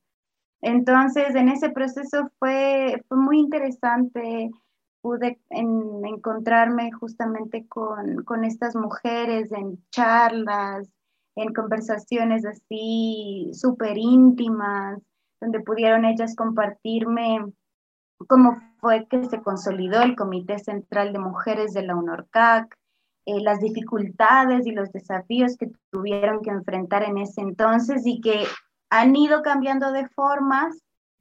Entonces, 0.62 1.36
en 1.36 1.50
ese 1.50 1.70
proceso 1.70 2.30
fue, 2.40 3.04
fue 3.08 3.18
muy 3.18 3.40
interesante 3.40 4.50
pude 5.06 5.40
encontrarme 5.52 6.92
justamente 6.92 7.68
con, 7.68 8.24
con, 8.24 8.44
estas 8.44 8.76
mujeres 8.76 9.52
en 9.52 9.78
charlas, 9.92 10.90
en 11.36 11.54
conversaciones 11.54 12.44
así 12.44 13.52
súper 13.54 14.00
íntimas, 14.00 15.00
donde 15.40 15.60
pudieron 15.60 16.06
ellas 16.06 16.36
compartirme 16.36 17.46
cómo 18.28 18.60
fue 18.80 19.06
que 19.08 19.24
se 19.26 19.44
consolidó 19.44 20.02
el 20.02 20.16
Comité 20.16 20.58
Central 20.58 21.14
de 21.14 21.20
Mujeres 21.20 21.74
de 21.74 21.84
la 21.84 21.96
UNORCAC, 21.96 22.76
eh, 23.28 23.42
las 23.42 23.60
dificultades 23.60 24.66
y 24.66 24.72
los 24.72 24.92
desafíos 24.92 25.56
que 25.56 25.70
tuvieron 25.92 26.42
que 26.42 26.50
enfrentar 26.50 27.04
en 27.04 27.20
ese 27.20 27.42
entonces 27.42 28.08
y 28.08 28.22
que 28.22 28.46
han 28.90 29.16
ido 29.16 29.44
cambiando 29.44 29.92
de 29.92 30.08
formas 30.08 30.76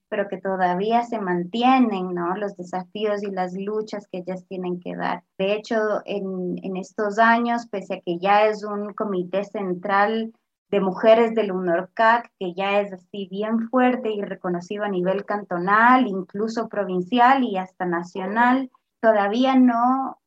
pero 0.08 0.28
que 0.28 0.38
todavía 0.38 1.02
se 1.02 1.20
mantienen, 1.20 2.14
¿no? 2.14 2.36
Los 2.36 2.56
desafíos 2.56 3.22
y 3.22 3.30
las 3.30 3.54
luchas 3.54 4.06
que 4.10 4.18
ellas 4.18 4.44
tienen 4.48 4.80
que 4.80 4.96
dar. 4.96 5.24
De 5.38 5.54
hecho, 5.54 5.76
en, 6.04 6.56
en 6.62 6.76
estos 6.76 7.18
años, 7.18 7.66
pese 7.66 7.94
a 7.94 8.00
que 8.00 8.18
ya 8.18 8.46
es 8.46 8.64
un 8.64 8.92
comité 8.94 9.44
central 9.44 10.32
de 10.70 10.80
mujeres 10.80 11.34
del 11.34 11.52
UNORCAC, 11.52 12.32
que 12.38 12.54
ya 12.54 12.80
es 12.80 12.92
así 12.92 13.28
bien 13.30 13.68
fuerte 13.68 14.10
y 14.10 14.22
reconocido 14.22 14.84
a 14.84 14.88
nivel 14.88 15.24
cantonal, 15.24 16.06
incluso 16.06 16.68
provincial 16.68 17.44
y 17.44 17.56
hasta 17.56 17.86
nacional, 17.86 18.70
todavía 19.00 19.56
no 19.56 20.18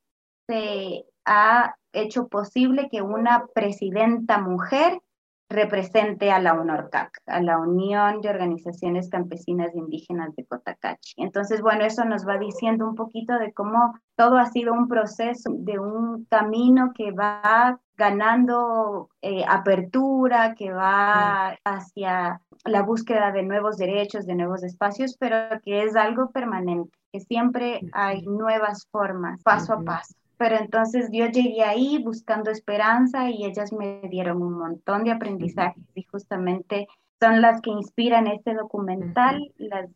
se 0.46 1.04
ha 1.24 1.74
hecho 1.92 2.28
posible 2.28 2.88
que 2.90 3.02
una 3.02 3.46
presidenta 3.54 4.38
mujer 4.38 5.00
represente 5.48 6.30
a 6.30 6.40
la 6.40 6.54
UNORCAC, 6.54 7.22
a 7.26 7.40
la 7.40 7.58
Unión 7.58 8.20
de 8.20 8.28
Organizaciones 8.28 9.08
Campesinas 9.08 9.74
Indígenas 9.74 10.34
de 10.36 10.44
Cotacachi. 10.44 11.14
Entonces, 11.16 11.62
bueno, 11.62 11.84
eso 11.84 12.04
nos 12.04 12.26
va 12.26 12.38
diciendo 12.38 12.86
un 12.86 12.94
poquito 12.94 13.38
de 13.38 13.52
cómo 13.52 13.98
todo 14.16 14.36
ha 14.36 14.46
sido 14.46 14.74
un 14.74 14.88
proceso, 14.88 15.50
de 15.54 15.78
un 15.78 16.26
camino 16.26 16.92
que 16.94 17.12
va 17.12 17.80
ganando 17.96 19.08
eh, 19.22 19.44
apertura, 19.48 20.54
que 20.54 20.70
va 20.70 21.56
hacia 21.64 22.40
la 22.64 22.82
búsqueda 22.82 23.32
de 23.32 23.42
nuevos 23.42 23.76
derechos, 23.76 24.26
de 24.26 24.34
nuevos 24.34 24.62
espacios, 24.62 25.16
pero 25.18 25.36
que 25.62 25.82
es 25.82 25.96
algo 25.96 26.30
permanente, 26.30 26.96
que 27.12 27.20
siempre 27.20 27.80
hay 27.92 28.22
nuevas 28.22 28.86
formas, 28.90 29.42
paso 29.42 29.72
a 29.72 29.82
paso. 29.82 30.14
Pero 30.38 30.56
entonces 30.56 31.10
yo 31.12 31.26
llegué 31.26 31.64
ahí 31.64 32.02
buscando 32.02 32.50
esperanza 32.50 33.28
y 33.28 33.44
ellas 33.44 33.72
me 33.72 34.00
dieron 34.08 34.40
un 34.40 34.54
montón 34.54 35.04
de 35.04 35.10
aprendizajes 35.10 35.84
y 35.94 36.04
justamente 36.04 36.86
son 37.20 37.42
las 37.42 37.60
que 37.60 37.70
inspiran 37.70 38.28
este 38.28 38.54
documental, 38.54 39.52
las, 39.56 39.90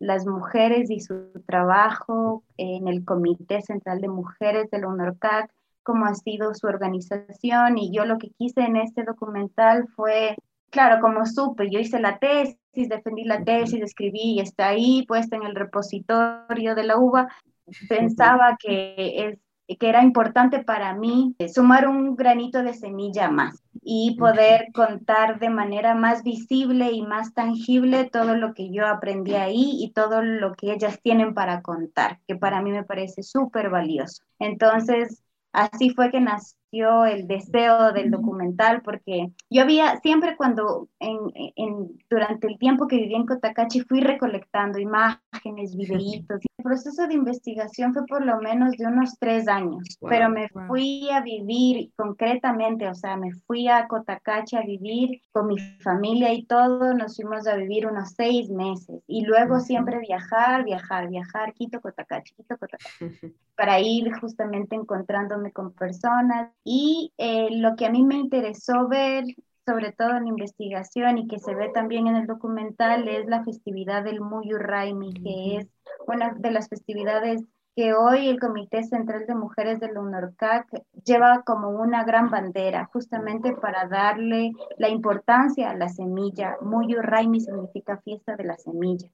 las 0.00 0.26
mujeres 0.26 0.90
y 0.90 0.98
su 0.98 1.30
trabajo 1.46 2.42
en 2.56 2.88
el 2.88 3.04
Comité 3.04 3.62
Central 3.62 4.00
de 4.00 4.08
Mujeres 4.08 4.68
de 4.70 4.80
la 4.80 4.88
UNORCAC, 4.88 5.52
cómo 5.84 6.06
ha 6.06 6.14
sido 6.14 6.54
su 6.54 6.66
organización 6.66 7.78
y 7.78 7.92
yo 7.92 8.04
lo 8.04 8.18
que 8.18 8.30
quise 8.30 8.62
en 8.62 8.76
este 8.76 9.04
documental 9.04 9.86
fue, 9.94 10.34
claro, 10.70 11.00
como 11.00 11.24
supe, 11.26 11.70
yo 11.70 11.78
hice 11.78 12.00
la 12.00 12.18
tesis, 12.18 12.88
defendí 12.88 13.22
la 13.24 13.44
tesis, 13.44 13.80
escribí 13.80 14.34
y 14.34 14.40
está 14.40 14.68
ahí 14.68 15.04
puesta 15.06 15.36
en 15.36 15.44
el 15.44 15.54
repositorio 15.54 16.74
de 16.74 16.82
la 16.82 16.98
UBA, 16.98 17.28
pensaba 17.88 18.56
que 18.58 19.28
es 19.28 19.38
que 19.66 19.88
era 19.88 20.02
importante 20.02 20.62
para 20.62 20.94
mí 20.94 21.34
eh, 21.38 21.48
sumar 21.48 21.88
un 21.88 22.16
granito 22.16 22.62
de 22.62 22.74
semilla 22.74 23.30
más 23.30 23.62
y 23.82 24.16
poder 24.18 24.68
contar 24.72 25.38
de 25.38 25.50
manera 25.50 25.94
más 25.94 26.22
visible 26.22 26.92
y 26.92 27.02
más 27.02 27.34
tangible 27.34 28.08
todo 28.10 28.36
lo 28.36 28.54
que 28.54 28.70
yo 28.70 28.86
aprendí 28.86 29.34
ahí 29.34 29.76
y 29.78 29.92
todo 29.92 30.22
lo 30.22 30.54
que 30.54 30.72
ellas 30.72 31.00
tienen 31.02 31.34
para 31.34 31.62
contar, 31.62 32.18
que 32.26 32.36
para 32.36 32.62
mí 32.62 32.70
me 32.70 32.84
parece 32.84 33.22
súper 33.22 33.70
valioso. 33.70 34.22
Entonces, 34.38 35.22
así 35.52 35.90
fue 35.90 36.10
que 36.10 36.20
nació 36.20 36.56
nació 36.74 37.04
el 37.04 37.26
deseo 37.26 37.92
del 37.92 38.10
documental, 38.10 38.82
porque 38.82 39.30
yo 39.50 39.62
había, 39.62 39.98
siempre 40.00 40.36
cuando, 40.36 40.88
en, 40.98 41.18
en, 41.56 41.98
durante 42.10 42.48
el 42.48 42.58
tiempo 42.58 42.86
que 42.86 42.96
viví 42.96 43.14
en 43.14 43.26
Cotacachi, 43.26 43.80
fui 43.82 44.00
recolectando 44.00 44.78
imágenes, 44.78 45.76
videitos. 45.76 46.40
El 46.58 46.64
proceso 46.64 47.06
de 47.06 47.14
investigación 47.14 47.92
fue 47.92 48.06
por 48.06 48.24
lo 48.24 48.40
menos 48.40 48.72
de 48.72 48.86
unos 48.86 49.16
tres 49.18 49.48
años, 49.48 49.82
pero 50.00 50.28
me 50.28 50.48
fui 50.66 51.08
a 51.10 51.20
vivir 51.20 51.90
concretamente, 51.96 52.88
o 52.88 52.94
sea, 52.94 53.16
me 53.16 53.32
fui 53.46 53.68
a 53.68 53.86
Cotacachi 53.86 54.56
a 54.56 54.62
vivir 54.62 55.20
con 55.32 55.46
mi 55.46 55.58
familia 55.82 56.32
y 56.32 56.44
todo, 56.44 56.94
nos 56.94 57.16
fuimos 57.16 57.46
a 57.46 57.56
vivir 57.56 57.86
unos 57.86 58.10
seis 58.16 58.48
meses 58.50 59.02
y 59.06 59.24
luego 59.24 59.60
siempre 59.60 59.98
viajar, 59.98 60.64
viajar, 60.64 61.08
viajar, 61.08 61.52
Quito, 61.54 61.80
Cotacachi, 61.80 62.34
Quito, 62.34 62.56
Cotacachi, 62.56 62.88
para 63.56 63.78
ir 63.80 64.10
justamente 64.18 64.74
encontrándome 64.74 65.52
con 65.52 65.72
personas 65.72 66.50
y 66.64 67.12
eh, 67.18 67.48
lo 67.52 67.76
que 67.76 67.86
a 67.86 67.90
mí 67.90 68.02
me 68.02 68.16
interesó 68.16 68.88
ver 68.88 69.24
sobre 69.66 69.92
todo 69.92 70.16
en 70.16 70.26
investigación 70.26 71.18
y 71.18 71.26
que 71.26 71.38
se 71.38 71.54
ve 71.54 71.70
también 71.72 72.06
en 72.06 72.16
el 72.16 72.26
documental 72.26 73.08
es 73.08 73.26
la 73.26 73.44
festividad 73.44 74.04
del 74.04 74.20
Muyu 74.20 74.58
Raimi, 74.58 75.14
que 75.14 75.56
es 75.56 75.68
una 76.06 76.34
de 76.34 76.50
las 76.50 76.68
festividades 76.68 77.42
que 77.74 77.92
hoy 77.94 78.28
el 78.28 78.38
Comité 78.38 78.84
Central 78.84 79.26
de 79.26 79.34
Mujeres 79.34 79.80
del 79.80 79.98
UNORCAC 79.98 80.66
lleva 81.04 81.42
como 81.44 81.70
una 81.70 82.04
gran 82.04 82.30
bandera, 82.30 82.88
justamente 82.92 83.52
para 83.52 83.88
darle 83.88 84.52
la 84.78 84.88
importancia 84.88 85.70
a 85.70 85.76
la 85.76 85.88
semilla. 85.88 86.56
Muyu 86.60 87.00
Raimi 87.00 87.40
significa 87.40 87.96
fiesta 87.98 88.36
de 88.36 88.44
la 88.44 88.56
semilla. 88.58 89.08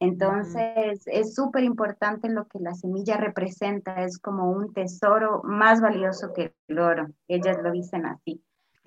Entonces, 0.00 1.02
es 1.06 1.34
súper 1.34 1.62
importante 1.62 2.30
lo 2.30 2.46
que 2.48 2.58
la 2.58 2.74
semilla 2.74 3.18
representa, 3.18 4.02
es 4.02 4.18
como 4.18 4.50
un 4.50 4.72
tesoro 4.72 5.42
más 5.44 5.82
valioso 5.82 6.32
que 6.32 6.54
el 6.68 6.78
oro, 6.78 7.08
ellas 7.28 7.58
lo 7.62 7.70
dicen 7.70 8.06
así. 8.06 8.42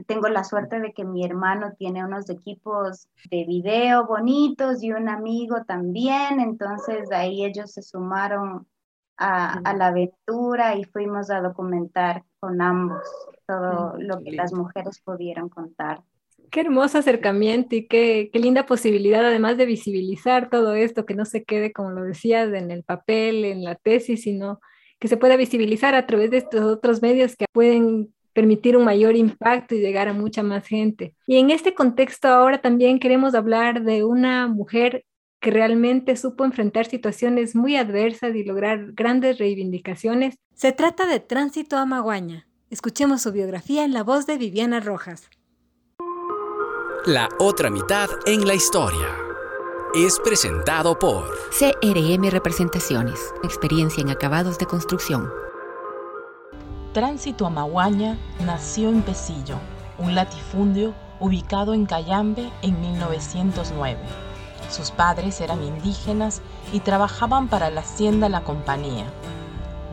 Tengo 0.07 0.27
la 0.27 0.43
suerte 0.43 0.79
de 0.79 0.91
que 0.91 1.05
mi 1.05 1.23
hermano 1.23 1.73
tiene 1.77 2.03
unos 2.03 2.27
equipos 2.31 3.07
de 3.29 3.45
video 3.45 4.07
bonitos 4.07 4.81
y 4.81 4.91
un 4.91 5.07
amigo 5.07 5.63
también, 5.65 6.39
entonces 6.39 7.11
ahí 7.11 7.45
ellos 7.45 7.71
se 7.71 7.83
sumaron 7.83 8.67
a, 9.17 9.73
la 9.75 9.87
aventura 9.87 10.75
y 10.75 10.83
fuimos 10.83 11.29
a 11.29 11.41
documentar 11.41 12.23
con 12.39 12.59
ambos 12.59 13.03
todo 13.45 13.93
lo 13.99 14.19
que 14.23 14.31
las 14.31 14.51
mujeres 14.51 14.99
pudieron 14.99 15.49
contar. 15.49 16.01
Qué 16.53 16.59
hermoso 16.59 16.99
acercamiento 16.99 17.75
y 17.75 17.87
qué, 17.87 18.29
qué, 18.31 18.37
linda 18.37 18.67
posibilidad, 18.67 19.25
además 19.25 19.57
de 19.57 19.65
visibilizar 19.65 20.51
todo 20.51 20.75
esto, 20.75 21.03
que 21.03 21.15
no 21.15 21.25
se 21.25 21.43
quede, 21.43 21.73
como 21.73 21.89
lo 21.89 22.03
decías, 22.03 22.53
en 22.53 22.69
el 22.69 22.83
papel, 22.83 23.43
en 23.43 23.63
la 23.63 23.73
tesis, 23.73 24.21
sino 24.21 24.59
que 24.99 25.07
se 25.07 25.17
pueda 25.17 25.35
visibilizar 25.35 25.95
a 25.95 26.05
través 26.05 26.29
de 26.29 26.37
estos 26.37 26.61
otros 26.61 27.01
medios 27.01 27.35
que 27.35 27.47
pueden 27.51 28.13
permitir 28.33 28.77
un 28.77 28.85
mayor 28.85 29.15
impacto 29.15 29.73
y 29.73 29.79
llegar 29.79 30.07
a 30.07 30.13
mucha 30.13 30.43
más 30.43 30.67
gente. 30.67 31.15
Y 31.25 31.37
en 31.37 31.49
este 31.49 31.73
contexto 31.73 32.27
ahora 32.27 32.61
también 32.61 32.99
queremos 32.99 33.33
hablar 33.33 33.81
de 33.81 34.03
una 34.03 34.47
mujer 34.47 35.05
que 35.39 35.49
realmente 35.49 36.15
supo 36.15 36.45
enfrentar 36.45 36.85
situaciones 36.85 37.55
muy 37.55 37.77
adversas 37.77 38.35
y 38.35 38.43
lograr 38.43 38.91
grandes 38.93 39.39
reivindicaciones. 39.39 40.35
Se 40.53 40.71
trata 40.71 41.07
de 41.07 41.19
Tránsito 41.19 41.77
a 41.77 41.87
Maguaña. 41.87 42.47
Escuchemos 42.69 43.23
su 43.23 43.31
biografía 43.31 43.85
en 43.85 43.93
la 43.93 44.03
voz 44.03 44.27
de 44.27 44.37
Viviana 44.37 44.81
Rojas. 44.81 45.31
La 47.05 47.27
otra 47.37 47.69
mitad 47.69 48.07
en 48.25 48.47
la 48.47 48.53
historia 48.53 49.09
es 49.93 50.21
presentado 50.23 50.97
por 50.97 51.25
CRM 51.49 52.29
Representaciones, 52.29 53.19
experiencia 53.43 53.99
en 53.99 54.09
acabados 54.09 54.57
de 54.57 54.67
construcción. 54.67 55.29
Tránsito 56.93 57.45
a 57.45 57.49
Maguaña 57.49 58.17
nació 58.45 58.87
en 58.87 59.01
Pesillo, 59.01 59.57
un 59.97 60.15
latifundio 60.15 60.93
ubicado 61.19 61.73
en 61.73 61.85
Cayambe 61.85 62.49
en 62.61 62.79
1909. 62.79 63.99
Sus 64.69 64.91
padres 64.91 65.41
eran 65.41 65.61
indígenas 65.61 66.41
y 66.71 66.79
trabajaban 66.79 67.49
para 67.49 67.69
la 67.69 67.81
hacienda 67.81 68.29
La 68.29 68.45
Compañía. 68.45 69.07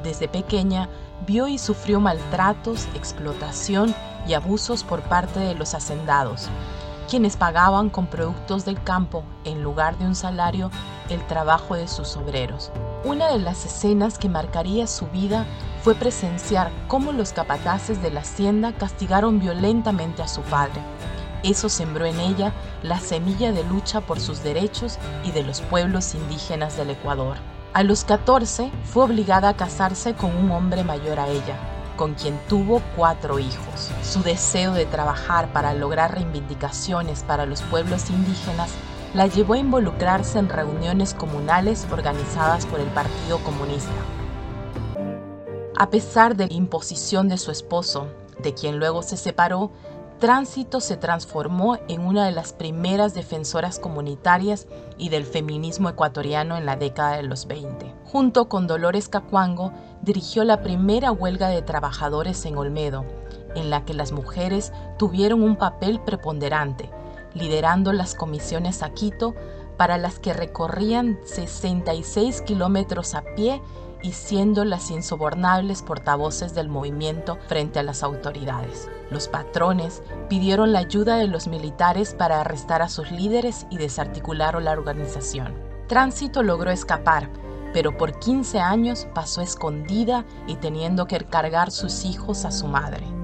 Desde 0.05 0.29
pequeña 0.29 0.89
vio 1.27 1.49
y 1.49 1.59
sufrió 1.59 1.99
maltratos, 1.99 2.87
explotación 2.95 3.97
y 4.29 4.35
abusos 4.35 4.85
por 4.85 5.01
parte 5.03 5.41
de 5.41 5.57
los 5.57 5.75
hacendados, 5.75 6.49
quienes 7.11 7.37
pagaban 7.37 7.91
con 7.91 8.07
productos 8.07 8.65
del 8.65 8.81
campo, 8.83 9.25
en 9.45 9.65
lugar 9.65 9.99
de 9.99 10.07
un 10.07 10.15
salario, 10.15 10.71
el 11.09 11.27
trabajo 11.27 11.75
de 11.75 11.89
sus 11.89 12.17
obreros. 12.17 12.71
Una 13.05 13.27
de 13.33 13.41
las 13.41 13.67
escenas 13.67 14.17
que 14.17 14.29
marcaría 14.29 14.87
su 14.87 15.09
vida 15.09 15.45
fue 15.83 15.97
presenciar 15.97 16.71
cómo 16.87 17.11
los 17.11 17.33
capataces 17.33 18.01
de 18.01 18.13
la 18.13 18.21
hacienda 18.21 18.73
castigaron 18.73 19.41
violentamente 19.41 20.23
a 20.23 20.29
su 20.29 20.43
padre. 20.43 20.81
Eso 21.43 21.69
sembró 21.69 22.07
en 22.07 22.21
ella 22.21 22.53
la 22.85 23.01
semilla 23.01 23.51
de 23.51 23.65
lucha 23.65 24.01
por 24.01 24.21
sus 24.21 24.45
derechos 24.45 24.99
y 25.25 25.33
de 25.33 25.43
los 25.43 25.63
pueblos 25.63 26.15
indígenas 26.15 26.77
del 26.77 26.91
Ecuador. 26.91 27.39
A 27.73 27.83
los 27.83 28.05
14 28.05 28.71
fue 28.85 29.05
obligada 29.05 29.49
a 29.49 29.57
casarse 29.57 30.15
con 30.15 30.37
un 30.37 30.53
hombre 30.53 30.85
mayor 30.85 31.19
a 31.19 31.29
ella, 31.29 31.57
con 32.01 32.15
quien 32.15 32.41
tuvo 32.49 32.81
cuatro 32.97 33.39
hijos. 33.39 33.91
Su 34.03 34.23
deseo 34.23 34.73
de 34.73 34.87
trabajar 34.87 35.53
para 35.53 35.75
lograr 35.75 36.15
reivindicaciones 36.15 37.25
para 37.25 37.45
los 37.45 37.61
pueblos 37.61 38.09
indígenas 38.09 38.71
la 39.13 39.27
llevó 39.27 39.53
a 39.53 39.59
involucrarse 39.59 40.39
en 40.39 40.49
reuniones 40.49 41.13
comunales 41.13 41.87
organizadas 41.91 42.65
por 42.65 42.81
el 42.81 42.87
Partido 42.87 43.37
Comunista. 43.41 43.93
A 45.77 45.91
pesar 45.91 46.37
de 46.37 46.47
la 46.47 46.55
imposición 46.55 47.29
de 47.29 47.37
su 47.37 47.51
esposo, 47.51 48.07
de 48.43 48.55
quien 48.55 48.79
luego 48.79 49.03
se 49.03 49.19
separó, 49.19 49.71
Tránsito 50.21 50.81
se 50.81 50.99
transformó 50.99 51.79
en 51.89 52.03
una 52.03 52.27
de 52.27 52.33
las 52.33 52.53
primeras 52.53 53.15
defensoras 53.15 53.79
comunitarias 53.79 54.67
y 54.99 55.09
del 55.09 55.25
feminismo 55.25 55.89
ecuatoriano 55.89 56.59
en 56.59 56.67
la 56.67 56.77
década 56.77 57.17
de 57.17 57.23
los 57.23 57.47
20. 57.47 57.95
Junto 58.05 58.47
con 58.47 58.67
Dolores 58.67 59.09
Cacuango, 59.09 59.73
dirigió 60.03 60.45
la 60.45 60.61
primera 60.61 61.11
huelga 61.11 61.49
de 61.49 61.63
trabajadores 61.63 62.45
en 62.45 62.59
Olmedo, 62.59 63.07
en 63.55 63.71
la 63.71 63.87
que 63.87 63.95
las 63.95 64.13
mujeres 64.13 64.75
tuvieron 64.99 65.43
un 65.43 65.57
papel 65.57 66.01
preponderante, 66.01 66.91
liderando 67.33 67.95
las 67.95 68.15
comisiones 68.15 68.83
a 68.83 68.91
Quito, 68.91 69.35
para 69.81 69.97
las 69.97 70.19
que 70.19 70.35
recorrían 70.35 71.19
66 71.25 72.43
kilómetros 72.43 73.15
a 73.15 73.23
pie 73.23 73.63
y 74.03 74.13
siendo 74.13 74.67
las 74.67 74.91
insobornables 74.91 75.81
portavoces 75.81 76.55
del 76.55 76.69
movimiento 76.69 77.39
frente 77.49 77.79
a 77.79 77.83
las 77.83 78.03
autoridades. 78.03 78.91
Los 79.11 79.29
patrones 79.29 80.03
pidieron 80.29 80.73
la 80.73 80.81
ayuda 80.81 81.17
de 81.17 81.29
los 81.29 81.49
militares 81.49 82.13
para 82.13 82.43
arrestar 82.43 82.83
a 82.83 82.91
sus 82.91 83.11
líderes 83.11 83.67
y 83.71 83.79
desarticularon 83.79 84.67
la 84.67 84.73
organización. 84.73 85.55
Tránsito 85.87 86.43
logró 86.43 86.71
escapar, 86.71 87.31
pero 87.73 87.97
por 87.97 88.19
15 88.19 88.61
años 88.61 89.09
pasó 89.15 89.41
escondida 89.41 90.27
y 90.47 90.57
teniendo 90.57 91.07
que 91.07 91.25
cargar 91.25 91.71
sus 91.71 92.05
hijos 92.05 92.45
a 92.45 92.51
su 92.51 92.67
madre. 92.67 93.20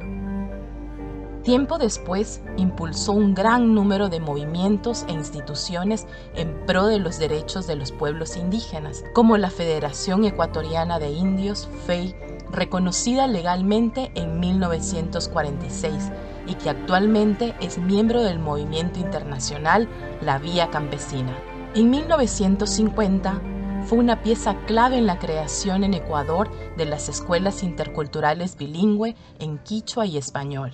Tiempo 1.47 1.79
después, 1.79 2.41
impulsó 2.57 3.13
un 3.13 3.33
gran 3.33 3.73
número 3.73 4.09
de 4.09 4.19
movimientos 4.19 5.05
e 5.07 5.13
instituciones 5.13 6.05
en 6.35 6.67
pro 6.67 6.87
de 6.87 6.99
los 6.99 7.21
derechos 7.21 7.69
de 7.69 7.77
los 7.77 7.93
pueblos 7.93 8.37
indígenas, 8.37 9.05
como 9.15 9.37
la 9.37 9.51
Federación 9.51 10.25
Ecuatoriana 10.25 10.99
de 10.99 11.13
Indios, 11.13 11.69
FEI, 11.87 12.17
reconocida 12.51 13.29
legalmente 13.29 14.11
en 14.17 14.41
1946 14.41 16.11
y 16.49 16.55
que 16.55 16.69
actualmente 16.69 17.55
es 17.61 17.79
miembro 17.79 18.25
del 18.25 18.41
movimiento 18.41 18.99
internacional 18.99 19.89
La 20.21 20.41
Vía 20.41 20.71
Campesina. 20.71 21.39
En 21.77 21.91
1950, 21.91 23.41
fue 23.87 23.99
una 23.99 24.21
pieza 24.21 24.57
clave 24.67 24.99
en 24.99 25.07
la 25.07 25.21
creación 25.21 25.85
en 25.85 25.95
Ecuador 25.95 26.51
de 26.77 26.87
las 26.87 27.09
escuelas 27.09 27.63
interculturales 27.63 28.57
bilingüe 28.57 29.15
en 29.39 29.59
quichua 29.59 30.07
y 30.07 30.19
español. 30.19 30.73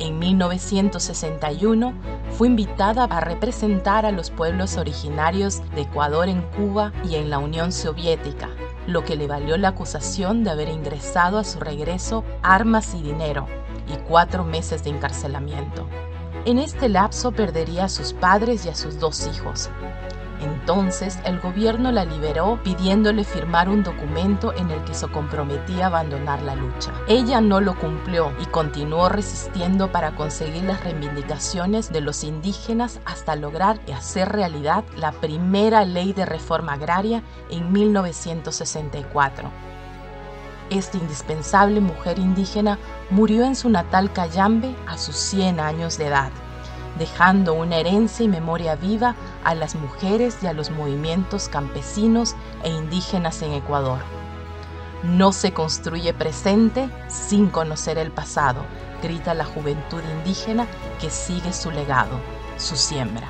En 0.00 0.18
1961 0.18 1.94
fue 2.30 2.48
invitada 2.48 3.04
a 3.04 3.20
representar 3.20 4.04
a 4.04 4.10
los 4.10 4.30
pueblos 4.30 4.78
originarios 4.78 5.62
de 5.76 5.82
Ecuador 5.82 6.28
en 6.28 6.42
Cuba 6.42 6.92
y 7.08 7.14
en 7.14 7.30
la 7.30 7.38
Unión 7.38 7.70
Soviética, 7.70 8.48
lo 8.88 9.04
que 9.04 9.14
le 9.14 9.28
valió 9.28 9.56
la 9.56 9.68
acusación 9.68 10.42
de 10.42 10.50
haber 10.50 10.70
ingresado 10.70 11.38
a 11.38 11.44
su 11.44 11.60
regreso 11.60 12.24
armas 12.42 12.94
y 12.94 13.02
dinero 13.02 13.46
y 13.86 13.96
cuatro 14.08 14.42
meses 14.42 14.82
de 14.82 14.90
encarcelamiento. 14.90 15.86
En 16.46 16.58
este 16.58 16.88
lapso 16.88 17.30
perdería 17.30 17.84
a 17.84 17.88
sus 17.88 18.12
padres 18.12 18.66
y 18.66 18.70
a 18.70 18.74
sus 18.74 18.98
dos 18.98 19.28
hijos, 19.28 19.70
entonces 20.40 21.18
el 21.24 21.40
gobierno 21.40 21.92
la 21.92 22.04
liberó 22.04 22.60
pidiéndole 22.62 23.24
firmar 23.24 23.68
un 23.68 23.82
documento 23.82 24.52
en 24.54 24.70
el 24.70 24.82
que 24.84 24.94
se 24.94 25.08
comprometía 25.08 25.84
a 25.84 25.88
abandonar 25.88 26.42
la 26.42 26.54
lucha. 26.54 26.92
Ella 27.08 27.40
no 27.40 27.60
lo 27.60 27.76
cumplió 27.78 28.32
y 28.40 28.46
continuó 28.46 29.08
resistiendo 29.08 29.92
para 29.92 30.16
conseguir 30.16 30.64
las 30.64 30.82
reivindicaciones 30.82 31.92
de 31.92 32.00
los 32.00 32.24
indígenas 32.24 33.00
hasta 33.04 33.36
lograr 33.36 33.80
y 33.86 33.92
hacer 33.92 34.30
realidad 34.30 34.84
la 34.96 35.12
primera 35.12 35.84
ley 35.84 36.12
de 36.12 36.26
reforma 36.26 36.74
agraria 36.74 37.22
en 37.50 37.72
1964. 37.72 39.50
Esta 40.70 40.98
indispensable 40.98 41.80
mujer 41.80 42.18
indígena 42.18 42.78
murió 43.10 43.44
en 43.44 43.56
su 43.56 43.68
natal 43.68 44.12
Cayambe 44.12 44.74
a 44.86 44.98
sus 44.98 45.16
100 45.16 45.58
años 45.58 45.98
de 45.98 46.06
edad, 46.06 46.30
dejando 47.00 47.54
una 47.54 47.78
herencia 47.78 48.24
y 48.26 48.28
memoria 48.28 48.76
viva 48.76 49.16
a 49.42 49.54
las 49.54 49.74
mujeres 49.74 50.36
y 50.42 50.46
a 50.46 50.52
los 50.52 50.70
movimientos 50.70 51.48
campesinos 51.48 52.36
e 52.62 52.68
indígenas 52.68 53.40
en 53.40 53.54
Ecuador. 53.54 54.00
No 55.02 55.32
se 55.32 55.52
construye 55.52 56.12
presente 56.12 56.90
sin 57.08 57.48
conocer 57.48 57.96
el 57.96 58.10
pasado, 58.10 58.66
grita 59.02 59.32
la 59.32 59.46
juventud 59.46 60.02
indígena 60.18 60.66
que 61.00 61.08
sigue 61.08 61.54
su 61.54 61.70
legado, 61.70 62.20
su 62.58 62.76
siembra. 62.76 63.28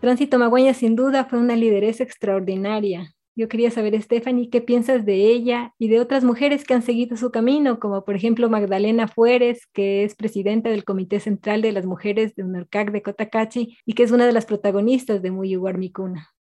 Tránsito 0.00 0.38
Maguaña 0.38 0.74
sin 0.74 0.94
duda 0.94 1.24
fue 1.24 1.40
una 1.40 1.56
lideresa 1.56 2.04
extraordinaria. 2.04 3.12
Yo 3.34 3.48
quería 3.48 3.70
saber, 3.70 4.00
Stephanie, 4.02 4.50
¿qué 4.50 4.60
piensas 4.60 5.06
de 5.06 5.14
ella 5.14 5.72
y 5.78 5.88
de 5.88 6.00
otras 6.00 6.22
mujeres 6.22 6.64
que 6.64 6.74
han 6.74 6.82
seguido 6.82 7.16
su 7.16 7.30
camino, 7.30 7.80
como 7.80 8.04
por 8.04 8.14
ejemplo 8.14 8.50
Magdalena 8.50 9.08
Fueres, 9.08 9.66
que 9.72 10.04
es 10.04 10.14
presidenta 10.14 10.68
del 10.68 10.84
Comité 10.84 11.18
Central 11.18 11.62
de 11.62 11.72
las 11.72 11.86
Mujeres 11.86 12.34
de 12.34 12.44
UNORCAC 12.44 12.92
de 12.92 13.02
Cotacachi 13.02 13.78
y 13.86 13.94
que 13.94 14.02
es 14.02 14.10
una 14.10 14.26
de 14.26 14.32
las 14.32 14.44
protagonistas 14.44 15.22
de 15.22 15.30
Muy? 15.30 15.52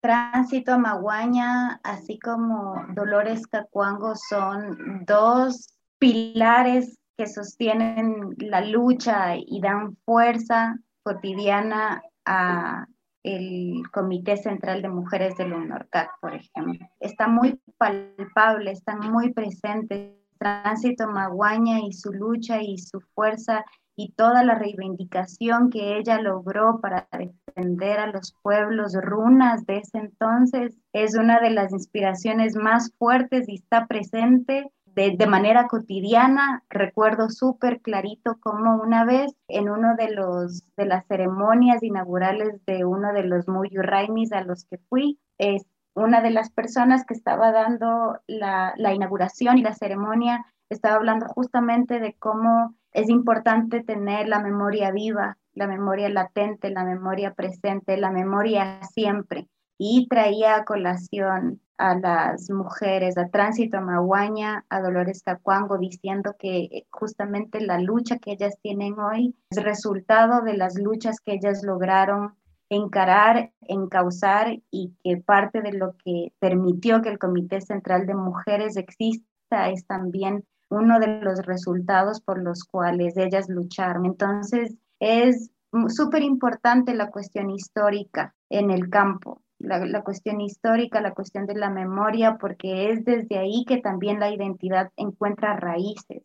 Tránsito 0.01 0.79
Maguaña, 0.79 1.81
así 1.83 2.19
como 2.19 2.77
Dolores 2.95 3.47
Cacuango, 3.47 4.15
son 4.15 5.05
dos 5.05 5.69
pilares 5.99 6.99
que 7.17 7.27
sostienen 7.27 8.35
la 8.39 8.61
lucha 8.61 9.37
y 9.37 9.61
dan 9.61 9.97
fuerza 10.05 10.79
cotidiana 11.03 12.03
a 12.25 12.87
el 13.27 13.83
Comité 13.93 14.37
Central 14.37 14.83
de 14.83 14.89
Mujeres 14.89 15.37
del 15.37 15.53
UNORCAC, 15.53 16.21
por 16.21 16.35
ejemplo. 16.35 16.87
Está 17.01 17.27
muy 17.27 17.61
palpable, 17.77 18.71
están 18.71 19.01
muy 19.11 19.33
presentes. 19.33 20.15
Tránsito 20.39 21.09
Maguaña 21.09 21.81
y 21.81 21.95
su 21.95 22.13
lucha 22.13 22.61
y 22.61 22.77
su 22.77 23.01
fuerza 23.15 23.65
y 23.97 24.13
toda 24.13 24.45
la 24.45 24.55
reivindicación 24.55 25.71
que 25.71 25.97
ella 25.97 26.21
logró 26.21 26.79
para 26.83 27.09
defender 27.11 27.99
a 27.99 28.09
los 28.09 28.37
pueblos 28.43 28.93
runas 29.01 29.65
de 29.65 29.79
ese 29.79 29.97
entonces 29.97 30.77
es 30.93 31.17
una 31.17 31.41
de 31.41 31.51
las 31.51 31.73
inspiraciones 31.73 32.55
más 32.55 32.93
fuertes 32.99 33.49
y 33.49 33.55
está 33.55 33.87
presente 33.87 34.71
de, 34.97 35.27
manera 35.27 35.69
cotidiana. 35.69 36.65
Recuerdo 36.71 37.29
súper 37.29 37.81
clarito 37.81 38.39
como 38.41 38.77
una 38.77 39.05
vez 39.05 39.35
en 39.47 39.69
uno 39.69 39.95
de 39.95 40.11
los 40.11 40.63
de 40.77 40.87
las 40.87 41.07
ceremonias 41.07 41.83
inaugurales 41.83 42.65
de 42.65 42.85
uno 42.85 43.13
de 43.13 43.25
los 43.25 43.47
Muyurraimis 43.47 44.33
a 44.33 44.43
los 44.43 44.65
que 44.65 44.79
fui, 44.89 45.19
es 45.39 45.67
una 45.95 46.23
de 46.23 46.31
las 46.31 46.51
personas 46.51 47.05
que 47.05 47.15
estaba 47.15 47.53
dando 47.53 48.21
la, 48.27 48.75
la 48.77 48.95
inauguración 48.95 49.59
y 49.59 49.63
la 49.63 49.75
ceremonia 49.75 50.47
estaba 50.69 50.97
hablando 50.97 51.27
justamente 51.27 52.01
de 52.01 52.15
cómo 52.15 52.75
es 52.93 53.09
importante 53.09 53.83
tener 53.83 54.29
la 54.29 54.41
memoria 54.41 54.91
viva, 54.91 55.39
la 55.53 55.67
memoria 55.67 56.09
latente, 56.09 56.71
la 56.71 56.85
memoria 56.85 57.35
presente, 57.35 57.97
la 57.99 58.11
memoria 58.11 58.81
siempre. 58.83 59.49
Y 59.79 60.09
traía 60.09 60.57
a 60.57 60.65
colación 60.65 61.61
a 61.79 61.95
las 61.99 62.51
mujeres, 62.51 63.19
a 63.19 63.29
Tránsito 63.29 63.81
Maguaña, 63.81 64.65
a 64.71 64.81
Dolores 64.81 65.23
Cacuango, 65.23 65.79
diciendo 65.79 66.35
que 66.39 66.87
justamente 66.91 67.61
la 67.61 67.79
lucha 67.79 68.19
que 68.19 68.33
ellas 68.33 68.55
tienen 68.63 68.99
hoy 68.99 69.35
es 69.51 69.63
resultado 69.63 70.43
de 70.43 70.57
las 70.57 70.79
luchas 70.79 71.21
que 71.21 71.35
ellas 71.35 71.63
lograron 71.63 72.35
encarar, 72.69 73.53
encauzar 73.63 74.59
y 74.71 74.95
que 75.05 75.19
parte 75.19 75.61
de 75.61 75.73
lo 75.73 75.95
que 76.05 76.33
permitió 76.39 77.03
que 77.03 77.11
el 77.11 77.19
Comité 77.19 77.61
Central 77.61 78.07
de 78.07 78.15
Mujeres 78.15 78.77
exista 78.77 79.71
es 79.71 79.87
también 79.87 80.45
uno 80.69 80.99
de 80.99 81.21
los 81.21 81.47
resultados 81.47 82.21
por 82.21 82.43
los 82.43 82.65
cuales 82.65 83.17
ellas 83.17 83.49
lucharon. 83.49 84.05
Entonces, 84.05 84.75
es 84.99 85.51
súper 85.89 86.23
importante 86.23 86.95
la 86.95 87.11
cuestión 87.11 87.51
histórica 87.51 88.35
en 88.49 88.71
el 88.71 88.89
campo 88.89 89.43
la, 89.59 90.03
cuestión 90.03 90.41
histórica, 90.41 91.01
la 91.01 91.15
cuestión 91.15 91.47
de 91.47 91.55
la 91.55 91.71
memoria, 91.71 92.37
porque 92.39 92.91
es 92.91 93.05
desde 93.05 93.39
ahí 93.39 93.65
que 93.67 93.79
también 93.79 94.21
la 94.21 94.31
identidad 94.31 94.91
encuentra 94.97 95.57
raíces. 95.57 96.23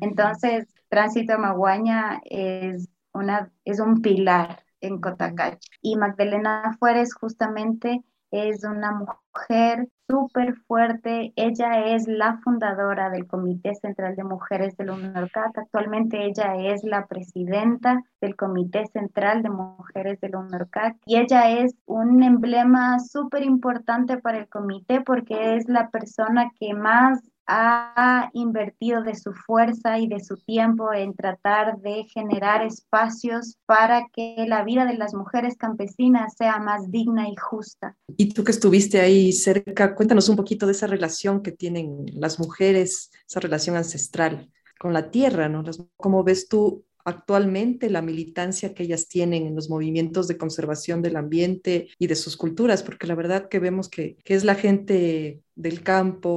Entonces, 0.00 0.66
Tránsito 0.88 1.38
Maguaña 1.38 2.20
es, 2.24 2.88
una, 3.12 3.50
es 3.64 3.80
un 3.80 4.02
pilar 4.02 4.64
en 4.80 5.00
Cotacachi. 5.00 5.68
Y 5.82 5.96
Magdalena 5.96 6.76
Fuérez 6.78 7.12
justamente 7.12 8.02
es 8.30 8.64
una 8.64 8.92
mujer 8.92 9.88
súper 10.08 10.56
fuerte. 10.66 11.32
Ella 11.36 11.94
es 11.94 12.08
la 12.08 12.38
fundadora 12.38 13.10
del 13.10 13.26
Comité 13.26 13.74
Central 13.74 14.16
de 14.16 14.24
Mujeres 14.24 14.76
del 14.76 14.90
UNORCAC. 14.90 15.58
Actualmente 15.58 16.24
ella 16.24 16.56
es 16.56 16.82
la 16.84 17.06
presidenta 17.06 18.02
del 18.20 18.36
Comité 18.36 18.86
Central 18.86 19.42
de 19.42 19.50
Mujeres 19.50 20.20
del 20.20 20.36
UNORCAC 20.36 20.96
y 21.06 21.16
ella 21.16 21.50
es 21.50 21.74
un 21.86 22.22
emblema 22.22 22.98
súper 22.98 23.42
importante 23.42 24.18
para 24.18 24.38
el 24.38 24.48
comité 24.48 25.00
porque 25.00 25.56
es 25.56 25.68
la 25.68 25.90
persona 25.90 26.50
que 26.58 26.74
más 26.74 27.20
ha 27.52 28.30
invertido 28.32 29.02
de 29.02 29.16
su 29.16 29.32
fuerza 29.32 29.98
y 29.98 30.06
de 30.06 30.20
su 30.20 30.36
tiempo 30.36 30.92
en 30.92 31.14
tratar 31.14 31.80
de 31.80 32.04
generar 32.04 32.64
espacios 32.64 33.58
para 33.66 34.06
que 34.12 34.44
la 34.46 34.62
vida 34.62 34.84
de 34.84 34.96
las 34.96 35.14
mujeres 35.14 35.56
campesinas 35.56 36.34
sea 36.38 36.60
más 36.60 36.92
digna 36.92 37.28
y 37.28 37.34
justa. 37.34 37.96
Y 38.16 38.32
tú 38.32 38.44
que 38.44 38.52
estuviste 38.52 39.00
ahí 39.00 39.32
cerca, 39.32 39.96
cuéntanos 39.96 40.28
un 40.28 40.36
poquito 40.36 40.64
de 40.66 40.72
esa 40.72 40.86
relación 40.86 41.42
que 41.42 41.50
tienen 41.50 42.06
las 42.12 42.38
mujeres, 42.38 43.10
esa 43.28 43.40
relación 43.40 43.76
ancestral 43.76 44.48
con 44.78 44.92
la 44.92 45.10
tierra, 45.10 45.48
¿no? 45.48 45.64
¿Cómo 45.96 46.22
ves 46.22 46.48
tú 46.48 46.84
actualmente 47.04 47.90
la 47.90 48.02
militancia 48.02 48.74
que 48.74 48.82
ellas 48.84 49.08
tienen 49.08 49.46
en 49.46 49.54
los 49.54 49.70
movimientos 49.70 50.28
de 50.28 50.36
conservación 50.36 51.02
del 51.02 51.16
ambiente 51.16 51.88
y 51.98 52.06
de 52.06 52.16
sus 52.16 52.36
culturas, 52.36 52.82
porque 52.82 53.06
la 53.06 53.14
verdad 53.14 53.48
que 53.48 53.58
vemos 53.58 53.88
que, 53.88 54.16
es 54.24 54.44
la 54.44 54.54
gente 54.54 55.40
del 55.54 55.82
campo 55.82 56.30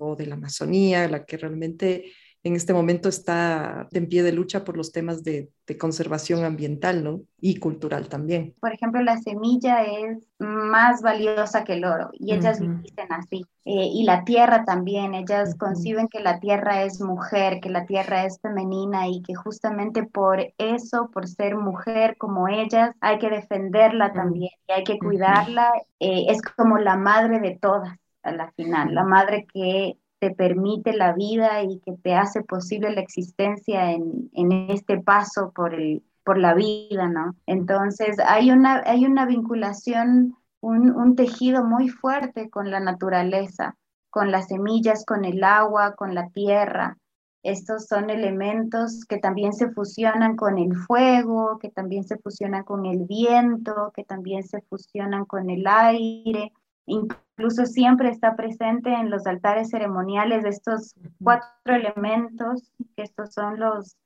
o 0.00 0.16
de 0.16 0.26
la 0.26 0.34
Amazonía 0.34 1.08
la 1.08 1.24
que 1.24 1.36
realmente 1.36 2.12
en 2.44 2.54
este 2.54 2.72
momento 2.72 3.08
está 3.08 3.88
en 3.92 4.08
pie 4.08 4.22
de 4.22 4.32
lucha 4.32 4.64
por 4.64 4.76
los 4.76 4.92
temas 4.92 5.24
de, 5.24 5.50
conservación 5.78 6.44
ambiental 6.44 7.04
¿no? 7.04 7.20
y 7.38 7.58
cultural 7.58 8.08
también. 8.08 8.54
Por 8.58 8.72
ejemplo, 8.72 9.02
la 9.02 9.18
semilla 9.18 9.82
es 9.82 10.26
más 10.38 11.02
valiosa 11.02 11.62
que 11.62 11.74
el 11.74 11.84
oro 11.84 12.08
y 12.14 12.32
ellas 12.32 12.58
dicen 12.58 13.12
así. 13.12 13.44
Eh, 13.66 13.90
y 13.92 14.04
la 14.04 14.24
tierra 14.24 14.64
también, 14.64 15.12
ellas 15.12 15.54
conciben 15.56 16.08
que 16.08 16.20
la 16.20 16.40
tierra 16.40 16.84
es 16.84 17.02
mujer, 17.02 17.60
que 17.60 17.68
la 17.68 17.84
tierra 17.84 18.24
es 18.24 18.40
femenina 18.40 19.08
y 19.08 19.20
que 19.20 19.34
justamente 19.34 20.04
por 20.04 20.54
eso, 20.56 21.10
por 21.12 21.28
ser 21.28 21.56
mujer 21.56 22.16
como 22.16 22.48
ellas, 22.48 22.94
hay 23.02 23.18
que 23.18 23.28
defenderla 23.28 24.14
también 24.14 24.52
y 24.66 24.72
hay 24.72 24.84
que 24.84 24.98
cuidarla. 24.98 25.70
Eh, 26.00 26.26
es 26.30 26.40
como 26.40 26.78
la 26.78 26.96
madre 26.96 27.40
de 27.40 27.58
todas 27.60 27.94
a 28.22 28.32
la 28.32 28.50
final, 28.52 28.94
la 28.94 29.04
madre 29.04 29.46
que 29.52 29.98
te 30.18 30.30
permite 30.30 30.92
la 30.92 31.12
vida 31.12 31.62
y 31.62 31.78
que 31.80 31.92
te 31.92 32.14
hace 32.14 32.42
posible 32.42 32.90
la 32.90 33.00
existencia 33.00 33.92
en, 33.92 34.52
este 34.70 35.00
paso 35.00 35.52
por, 35.54 35.74
el, 35.74 36.02
por 36.24 36.38
la 36.38 36.54
vida, 36.54 37.08
¿no? 37.08 37.34
Entonces 37.46 38.16
hay 38.26 38.50
una, 38.50 38.82
hay 38.84 39.04
una 39.06 39.26
vinculación, 39.26 40.36
un, 40.60 40.90
un 40.90 41.14
tejido 41.14 41.64
muy 41.64 41.88
fuerte 41.88 42.50
con 42.50 42.70
la 42.70 42.80
naturaleza, 42.80 43.76
con 44.10 44.30
las 44.30 44.48
semillas, 44.48 45.04
con 45.04 45.24
el 45.24 45.44
agua, 45.44 45.94
con 45.94 46.14
la 46.14 46.28
tierra. 46.30 46.98
Estos 47.44 47.86
son 47.86 48.10
elementos 48.10 49.04
que 49.08 49.18
también 49.18 49.52
se 49.52 49.70
fusionan 49.70 50.36
con 50.36 50.58
el 50.58 50.74
fuego, 50.74 51.58
que 51.58 51.70
también 51.70 52.04
se 52.04 52.18
fusionan 52.18 52.64
con 52.64 52.84
el 52.84 53.04
viento, 53.04 53.92
que 53.94 54.04
también 54.04 54.42
se 54.42 54.60
fusionan 54.62 55.24
con 55.24 55.48
el 55.48 55.66
aire. 55.66 56.52
Incluso 56.88 57.66
siempre 57.66 58.08
está 58.08 58.34
presente 58.34 58.90
en 58.92 59.10
los 59.10 59.26
altares 59.26 59.70
ceremoniales 59.70 60.42
de 60.42 60.48
estos 60.48 60.94
cuatro 61.22 61.74
elementos, 61.74 62.72
que 62.96 63.02
estos 63.02 63.34
son 63.34 63.60
los, 63.60 63.96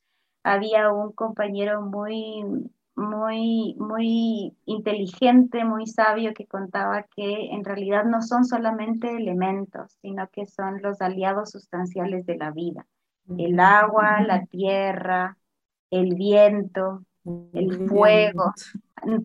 había 0.42 0.92
un 0.92 1.12
compañero 1.12 1.80
muy, 1.80 2.44
muy, 2.96 3.76
muy 3.78 4.56
inteligente, 4.66 5.64
muy 5.64 5.86
sabio 5.86 6.34
que 6.34 6.46
contaba 6.46 7.04
que 7.04 7.52
en 7.52 7.64
realidad 7.64 8.04
no 8.04 8.20
son 8.20 8.44
solamente 8.44 9.16
elementos, 9.16 9.96
sino 10.02 10.28
que 10.28 10.46
son 10.46 10.82
los 10.82 11.00
aliados 11.00 11.52
sustanciales 11.52 12.26
de 12.26 12.36
la 12.36 12.50
vida. 12.50 12.86
El 13.38 13.60
agua, 13.60 14.20
la 14.22 14.44
tierra, 14.46 15.38
el 15.90 16.16
viento, 16.16 17.04
el 17.24 17.88
fuego. 17.88 18.52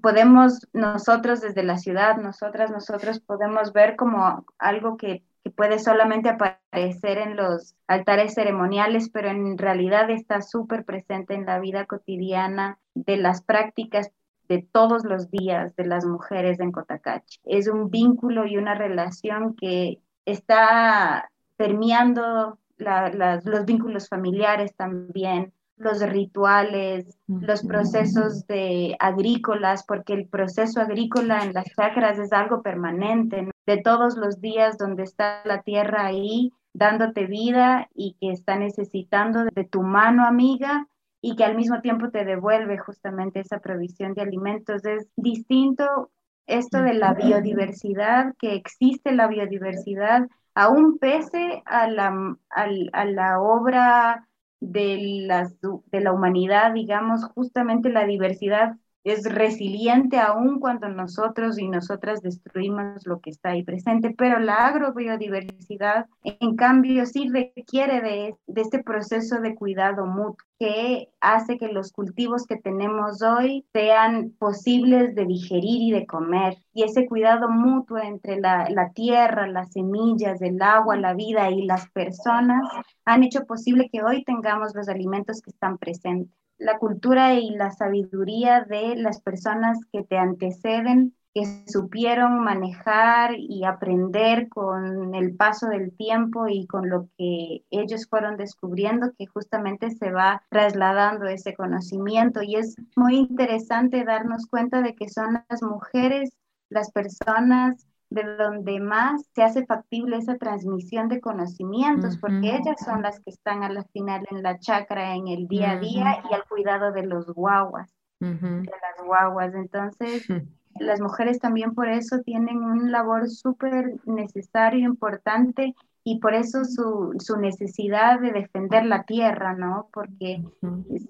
Podemos 0.02 0.68
nosotros 0.74 1.42
desde 1.42 1.64
la 1.64 1.78
ciudad, 1.78 2.18
nosotras, 2.18 2.72
nosotros 2.72 3.20
podemos 3.20 3.74
ver 3.74 3.96
como 3.96 4.46
algo 4.58 4.98
que, 4.98 5.24
puede 5.56 5.80
solamente 5.80 6.28
aparecer 6.28 7.20
en 7.20 7.38
los 7.38 7.74
altares 7.88 8.34
ceremoniales, 8.34 9.10
pero 9.10 9.30
en 9.30 9.58
realidad 9.58 10.10
está 10.10 10.42
súper 10.42 10.84
presente 10.84 11.36
en 11.36 11.46
la 11.46 11.60
vida 11.60 11.86
cotidiana 11.86 12.80
de 12.96 13.16
las 13.16 13.42
prácticas 13.44 14.12
de 14.50 14.62
todos 14.62 15.04
los 15.06 15.30
días 15.32 15.74
de 15.78 15.86
las 15.86 16.06
mujeres 16.06 16.60
en 16.60 16.74
Cotacachi. 16.74 17.40
Es 17.46 17.70
un 17.70 17.90
vínculo 17.90 18.46
y 18.46 18.58
una 18.58 18.76
relación 18.76 19.56
que 19.56 20.02
está 20.26 21.30
permeando 21.56 22.60
los 22.78 23.66
vínculos 23.66 24.08
familiares 24.08 24.76
también, 24.76 25.54
los 25.78 26.02
rituales, 26.02 27.18
los 27.28 27.63
procesos 27.63 28.48
de 28.48 28.96
agrícolas, 29.00 29.86
porque 29.86 30.13
el 30.13 30.28
proceso 30.28 30.82
agrícola 30.82 31.44
en 31.44 31.54
las 31.54 31.66
chacras 31.76 32.20
es 32.20 32.34
algo 32.34 32.62
permanente, 32.62 33.50
de 33.66 33.78
todos 33.78 34.18
los 34.18 34.42
días 34.42 34.78
donde 34.78 35.04
está 35.04 35.42
la 35.46 35.62
tierra 35.62 36.06
ahí 36.06 36.52
dándote 36.74 37.26
vida 37.26 37.90
y 37.96 38.16
que 38.20 38.32
está 38.32 38.58
necesitando 38.58 39.46
de 39.46 39.63
tu 39.63 39.82
mano 39.82 40.26
amiga 40.26 40.88
y 41.22 41.36
que 41.36 41.44
al 41.44 41.56
mismo 41.56 41.82
tiempo 41.82 42.10
te 42.10 42.24
devuelve 42.24 42.78
justamente 42.78 43.40
esa 43.40 43.60
provisión 43.60 44.13
de 44.13 44.22
alimentos. 44.22 44.86
Es 44.86 45.08
distinto 45.16 46.12
esto 46.46 46.82
de 46.82 46.94
la 46.94 47.13
biodiversidad, 47.13 48.34
que 48.40 48.54
existe 48.54 49.12
la 49.12 49.28
biodiversidad, 49.28 50.28
aún 50.56 50.98
pese 50.98 51.62
a 51.66 51.88
la, 51.88 52.38
a, 52.50 53.06
la 53.06 53.42
obra 53.42 54.27
de, 54.60 54.98
las, 55.28 55.56
de 55.62 56.02
la 56.02 56.12
humanidad, 56.13 56.74
digamos, 56.74 57.24
justamente 57.36 57.89
la 57.89 58.06
diversidad 58.06 58.76
es 59.12 59.24
resiliente 59.24 60.20
aún 60.20 60.60
cuando 60.60 60.89
nosotros 60.89 61.58
y 61.58 61.70
nosotras 61.70 62.22
destruimos 62.22 63.06
lo 63.06 63.22
que 63.22 63.30
está 63.30 63.50
ahí 63.50 63.63
presente, 63.63 64.13
pero 64.17 64.39
la 64.39 64.67
agrobiodiversidad, 64.67 66.08
en 66.24 66.56
cambio, 66.58 67.06
sí 67.06 67.30
requiere 67.30 68.02
de, 68.02 68.36
este 68.48 68.84
proceso 68.84 69.39
de 69.39 69.56
cuidado 69.56 70.06
mutuo 70.06 70.46
que 70.60 71.10
hace 71.22 71.58
que 71.58 71.67
los 71.67 71.91
cultivos 71.91 72.46
que 72.48 72.58
tenemos 72.58 73.22
hoy 73.22 73.65
sean 73.72 74.32
posibles 74.39 75.15
de 75.15 75.26
digerir 75.26 75.82
y 75.84 75.91
de 75.91 76.06
comer. 76.06 76.58
Y 76.74 76.84
ese 76.84 77.06
cuidado 77.06 77.48
mutuo 77.50 78.00
entre 78.00 78.39
la, 78.41 78.91
tierra, 78.93 79.48
las 79.48 79.72
semillas, 79.72 80.41
el 80.41 80.62
agua, 80.62 80.98
la 80.98 81.13
vida 81.13 81.50
y 81.52 81.65
las 81.65 81.89
personas 81.91 82.62
han 83.06 83.24
hecho 83.24 83.46
posible 83.46 83.89
que 83.91 84.02
hoy 84.04 84.24
tengamos 84.24 84.74
los 84.76 84.89
alimentos 84.89 85.41
que 85.41 85.52
están 85.52 85.78
presentes 85.78 86.36
la 86.58 86.78
cultura 86.78 87.36
y 87.36 87.52
la 87.52 87.72
sabiduría 87.72 88.62
de 88.63 88.96
las 88.96 89.22
personas 89.22 89.78
que 89.91 90.04
te 90.04 90.17
anteceden, 90.17 91.13
que 91.34 91.46
supieron 91.67 92.43
manejar 92.43 93.36
y 93.38 93.63
aprender 93.63 94.50
con 94.50 95.13
el 95.13 95.36
paso 95.36 95.67
del 95.67 95.96
tiempo 95.96 96.48
y 96.48 96.65
con 96.65 96.89
lo 96.89 97.10
que 97.17 97.63
ellos 97.70 98.08
fueron 98.10 98.38
descubriendo, 98.38 99.13
que 99.17 99.28
justamente 99.28 99.91
se 99.91 100.12
va 100.12 100.43
trasladando 100.50 101.28
ese 101.28 101.54
conocimiento. 101.54 102.41
Y 102.41 102.56
es 102.56 102.76
muy 102.96 103.17
interesante 103.17 104.04
darnos 104.04 104.48
cuenta 104.48 104.82
de 104.82 104.96
que 104.96 105.10
son 105.10 105.43
las 105.48 105.62
mujeres, 105.62 106.32
las 106.70 106.91
personas 106.91 107.86
de 108.10 108.24
donde 108.24 108.80
más 108.80 109.26
se 109.36 109.43
hace 109.43 109.65
factible 109.65 110.17
esa 110.17 110.38
transmisión 110.38 111.10
de 111.10 111.20
conocimientos, 111.20 112.17
porque 112.17 112.56
ellas 112.56 112.78
son 112.84 113.02
las 113.02 113.20
que 113.20 113.32
están 113.32 113.63
a 113.63 113.70
la 113.70 113.84
final 113.86 114.26
en 114.32 114.43
la 114.43 114.60
chacra, 114.60 115.15
en 115.15 115.28
el 115.28 115.48
día 115.48 115.72
a 115.72 115.80
día 115.80 116.24
y 116.30 116.34
al 116.34 116.46
cuidado 116.46 116.91
de 116.91 117.06
los 117.06 117.28
guaguas, 117.34 117.93
de 118.20 118.30
las 118.65 119.06
guaguas. 119.06 119.54
Entonces, 119.54 120.26
las 120.80 121.02
mujeres 121.02 121.39
también 121.39 121.74
por 121.74 121.89
eso 121.89 122.20
tienen 122.22 122.63
un 122.63 122.91
labor 122.91 123.30
súper 123.30 123.96
necesario, 124.06 124.88
importante, 124.88 125.76
y 126.06 126.20
por 126.20 126.34
eso 126.34 126.63
su, 126.63 127.17
su, 127.20 127.36
necesidad 127.36 128.22
de 128.22 128.32
defender 128.32 128.86
la 128.86 129.04
tierra, 129.04 129.54
¿no? 129.54 129.89
Porque 129.91 130.41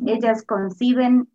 ellas 0.07 0.43
conciben 0.43 1.29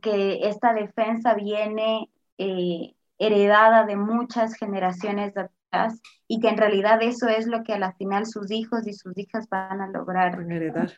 que 0.00 0.48
esta 0.48 0.72
defensa 0.72 1.34
viene... 1.34 2.08
Eh, 2.38 2.94
heredada 3.18 3.84
de 3.84 3.96
muchas 3.96 4.54
generaciones 4.54 5.36
atrás 5.36 6.00
y 6.26 6.40
que 6.40 6.48
en 6.48 6.56
realidad 6.56 7.02
eso 7.02 7.28
es 7.28 7.46
lo 7.46 7.62
que 7.64 7.74
a 7.74 7.78
la 7.78 7.92
final 7.92 8.26
sus 8.26 8.50
hijos 8.50 8.86
y 8.86 8.92
sus 8.92 9.16
hijas 9.16 9.48
van 9.48 9.80
a 9.80 9.88
lograr. 9.88 10.36
Van 10.36 10.50
a 10.50 10.56
heredar. 10.56 10.92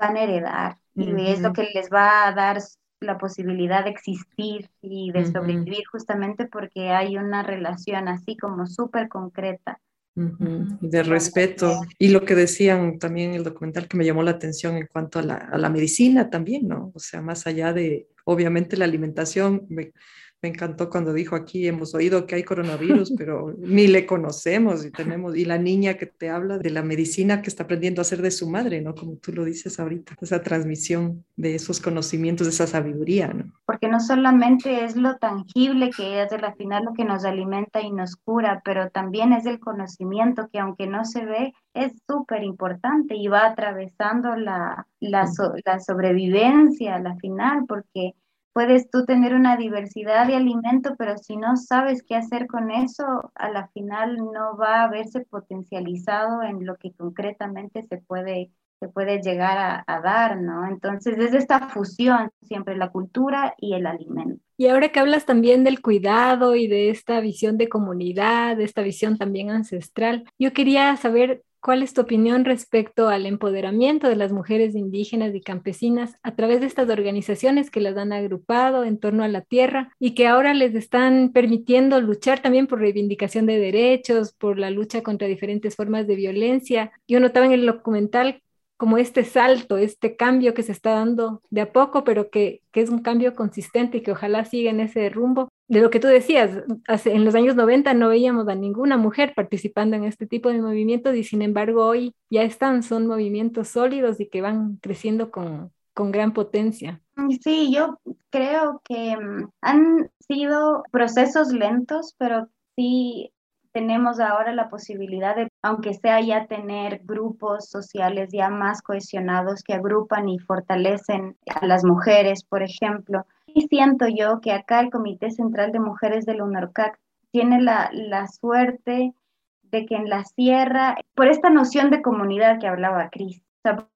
Van 0.00 0.16
a 0.16 0.22
heredar. 0.22 0.76
Y 0.94 1.30
es 1.30 1.40
lo 1.40 1.52
que 1.52 1.70
les 1.74 1.90
va 1.90 2.26
a 2.26 2.32
dar 2.32 2.58
la 3.00 3.18
posibilidad 3.18 3.84
de 3.84 3.90
existir 3.90 4.68
y 4.82 5.12
de 5.12 5.26
sobrevivir 5.26 5.84
justamente 5.90 6.46
porque 6.46 6.90
hay 6.90 7.16
una 7.16 7.42
relación 7.42 8.08
así 8.08 8.36
como 8.36 8.66
súper 8.66 9.08
concreta. 9.08 9.80
De 10.14 11.02
respeto. 11.04 11.80
Y 11.96 12.08
lo 12.08 12.24
que 12.24 12.34
decían 12.34 12.98
también 12.98 13.30
en 13.30 13.36
el 13.36 13.44
documental 13.44 13.86
que 13.86 13.96
me 13.96 14.04
llamó 14.04 14.24
la 14.24 14.32
atención 14.32 14.76
en 14.76 14.88
cuanto 14.88 15.20
a 15.20 15.22
la, 15.22 15.34
a 15.36 15.58
la 15.58 15.70
medicina 15.70 16.28
también, 16.28 16.66
¿no? 16.66 16.90
O 16.92 16.98
sea, 16.98 17.22
más 17.22 17.46
allá 17.46 17.72
de, 17.72 18.08
obviamente, 18.24 18.76
la 18.76 18.84
alimentación, 18.84 19.64
me, 19.68 19.92
me 20.40 20.50
encantó 20.50 20.88
cuando 20.88 21.12
dijo 21.12 21.34
aquí, 21.34 21.66
hemos 21.66 21.94
oído 21.94 22.26
que 22.26 22.36
hay 22.36 22.44
coronavirus, 22.44 23.12
pero 23.18 23.54
ni 23.58 23.86
le 23.86 24.06
conocemos 24.06 24.84
y 24.84 24.90
tenemos, 24.90 25.36
y 25.36 25.44
la 25.44 25.58
niña 25.58 25.94
que 25.94 26.06
te 26.06 26.30
habla 26.30 26.58
de 26.58 26.70
la 26.70 26.82
medicina 26.82 27.42
que 27.42 27.48
está 27.48 27.64
aprendiendo 27.64 28.00
a 28.00 28.02
hacer 28.02 28.22
de 28.22 28.30
su 28.30 28.48
madre, 28.48 28.80
¿no? 28.80 28.94
Como 28.94 29.16
tú 29.16 29.32
lo 29.32 29.44
dices 29.44 29.80
ahorita, 29.80 30.14
esa 30.20 30.42
transmisión 30.42 31.24
de 31.36 31.54
esos 31.54 31.80
conocimientos, 31.80 32.46
de 32.46 32.52
esa 32.52 32.66
sabiduría, 32.66 33.28
¿no? 33.28 33.52
Porque 33.66 33.88
no 33.88 34.00
solamente 34.00 34.84
es 34.84 34.96
lo 34.96 35.16
tangible 35.16 35.90
que 35.90 36.22
es 36.22 36.28
la 36.40 36.54
final 36.54 36.84
lo 36.84 36.92
que 36.92 37.04
nos 37.04 37.24
alimenta 37.24 37.80
y 37.80 37.90
nos 37.90 38.16
cura, 38.16 38.62
pero 38.64 38.90
también 38.90 39.32
es 39.32 39.46
el 39.46 39.58
conocimiento 39.58 40.48
que 40.52 40.58
aunque 40.58 40.86
no 40.86 41.04
se 41.04 41.24
ve, 41.24 41.54
es 41.74 41.92
súper 42.06 42.42
importante 42.44 43.14
y 43.16 43.28
va 43.28 43.46
atravesando 43.46 44.36
la, 44.36 44.86
la, 45.00 45.28
la 45.64 45.80
sobrevivencia 45.80 46.96
a 46.96 47.00
la 47.00 47.16
final, 47.16 47.64
porque 47.66 48.14
puedes 48.58 48.90
tú 48.90 49.04
tener 49.04 49.34
una 49.34 49.56
diversidad 49.56 50.26
de 50.26 50.34
alimento, 50.34 50.96
pero 50.98 51.16
si 51.16 51.36
no 51.36 51.56
sabes 51.56 52.02
qué 52.02 52.16
hacer 52.16 52.48
con 52.48 52.72
eso, 52.72 53.30
a 53.36 53.50
la 53.50 53.68
final 53.68 54.16
no 54.16 54.56
va 54.56 54.82
a 54.82 54.90
verse 54.90 55.20
potencializado 55.20 56.42
en 56.42 56.66
lo 56.66 56.74
que 56.74 56.92
concretamente 56.92 57.84
se 57.84 57.98
puede, 57.98 58.50
se 58.80 58.88
puede 58.88 59.22
llegar 59.22 59.84
a, 59.86 60.00
dar, 60.00 60.40
¿no? 60.40 60.66
Entonces 60.66 61.16
es 61.18 61.34
esta 61.34 61.68
fusión 61.68 62.32
siempre 62.42 62.76
la 62.76 62.90
cultura 62.90 63.54
y 63.58 63.74
el 63.74 63.86
alimento. 63.86 64.42
Y 64.56 64.66
ahora 64.66 64.88
que 64.88 64.98
hablas 64.98 65.24
también 65.24 65.62
del 65.62 65.80
cuidado 65.80 66.56
y 66.56 66.66
de 66.66 66.90
esta 66.90 67.20
visión 67.20 67.58
de 67.58 67.68
comunidad, 67.68 68.56
de 68.56 68.64
esta 68.64 68.82
visión 68.82 69.18
también 69.18 69.50
ancestral, 69.50 70.24
yo 70.36 70.52
quería 70.52 70.96
saber 70.96 71.44
¿Cuál 71.68 71.82
es 71.82 71.92
tu 71.92 72.00
opinión 72.00 72.46
respecto 72.46 73.10
al 73.10 73.26
empoderamiento 73.26 74.08
de 74.08 74.16
las 74.16 74.32
mujeres 74.32 74.74
indígenas 74.74 75.34
y 75.34 75.42
campesinas 75.42 76.16
a 76.22 76.34
través 76.34 76.60
de 76.60 76.66
estas 76.66 76.88
organizaciones 76.88 77.70
que 77.70 77.82
las 77.82 77.94
han 77.98 78.10
agrupado 78.14 78.84
en 78.84 78.98
torno 78.98 79.22
a 79.22 79.28
la 79.28 79.42
tierra 79.42 79.92
y 80.00 80.14
que 80.14 80.26
ahora 80.26 80.54
les 80.54 80.74
están 80.74 81.30
permitiendo 81.30 82.00
luchar 82.00 82.40
también 82.40 82.68
por 82.68 82.78
reivindicación 82.78 83.44
de 83.44 83.58
derechos, 83.58 84.32
por 84.32 84.58
la 84.58 84.70
lucha 84.70 85.02
contra 85.02 85.28
diferentes 85.28 85.76
formas 85.76 86.06
de 86.06 86.16
violencia? 86.16 86.90
Yo 87.06 87.20
notaba 87.20 87.44
en 87.44 87.52
el 87.52 87.66
documental 87.66 88.40
como 88.78 88.96
este 88.96 89.24
salto, 89.24 89.76
este 89.76 90.16
cambio 90.16 90.54
que 90.54 90.62
se 90.62 90.72
está 90.72 90.92
dando 90.92 91.42
de 91.50 91.62
a 91.62 91.72
poco, 91.72 92.04
pero 92.04 92.30
que, 92.30 92.62
que, 92.70 92.80
es 92.80 92.90
un 92.90 93.00
cambio 93.00 93.34
consistente 93.34 93.98
y 93.98 94.02
que 94.02 94.12
ojalá 94.12 94.44
siga 94.44 94.70
en 94.70 94.80
ese 94.80 95.10
rumbo. 95.10 95.48
De 95.66 95.80
lo 95.80 95.90
que 95.90 96.00
tú 96.00 96.06
decías, 96.06 96.62
en 97.04 97.24
los 97.24 97.34
años 97.34 97.56
90 97.56 97.92
no 97.92 98.08
veíamos 98.08 98.48
a 98.48 98.54
ninguna 98.54 98.96
mujer 98.96 99.34
participando 99.34 99.96
en 99.96 100.04
este 100.04 100.26
tipo 100.26 100.48
de 100.48 100.62
movimientos 100.62 101.16
y 101.16 101.24
sin 101.24 101.42
embargo 101.42 101.84
hoy 101.84 102.14
ya 102.30 102.44
están, 102.44 102.82
son 102.84 103.06
movimientos 103.06 103.68
sólidos 103.68 104.20
y 104.20 104.28
que 104.28 104.40
van 104.40 104.76
creciendo 104.76 105.32
con, 105.32 105.72
con 105.92 106.12
gran 106.12 106.32
potencia. 106.32 107.02
Sí, 107.42 107.72
yo 107.74 107.98
creo 108.30 108.80
que 108.84 109.16
mm, 109.16 109.50
han 109.60 110.10
sido 110.20 110.84
procesos 110.92 111.48
lentos, 111.48 112.14
pero 112.16 112.48
sí 112.76 113.32
tenemos 113.78 114.18
ahora 114.18 114.52
la 114.52 114.68
posibilidad 114.68 115.36
de, 115.36 115.46
aunque 115.62 115.94
sea 115.94 116.20
ya 116.20 116.46
tener 116.46 117.02
grupos 117.04 117.70
sociales 117.70 118.30
ya 118.32 118.50
más 118.50 118.82
cohesionados 118.82 119.62
que 119.62 119.72
agrupan 119.72 120.28
y 120.28 120.40
fortalecen 120.40 121.36
a 121.48 121.64
las 121.64 121.84
mujeres, 121.84 122.42
por 122.42 122.64
ejemplo. 122.64 123.24
Y 123.46 123.68
siento 123.68 124.08
yo 124.08 124.40
que 124.40 124.50
acá 124.50 124.80
el 124.80 124.90
Comité 124.90 125.30
Central 125.30 125.70
de 125.70 125.78
Mujeres 125.78 126.26
del 126.26 126.42
UNORCAC 126.42 126.98
tiene 127.30 127.62
la, 127.62 127.88
la 127.92 128.26
suerte 128.26 129.14
de 129.62 129.86
que 129.86 129.94
en 129.94 130.08
la 130.08 130.24
sierra, 130.24 130.96
por 131.14 131.28
esta 131.28 131.48
noción 131.48 131.90
de 131.90 132.02
comunidad 132.02 132.58
que 132.58 132.66
hablaba 132.66 133.10
Cris, 133.10 133.40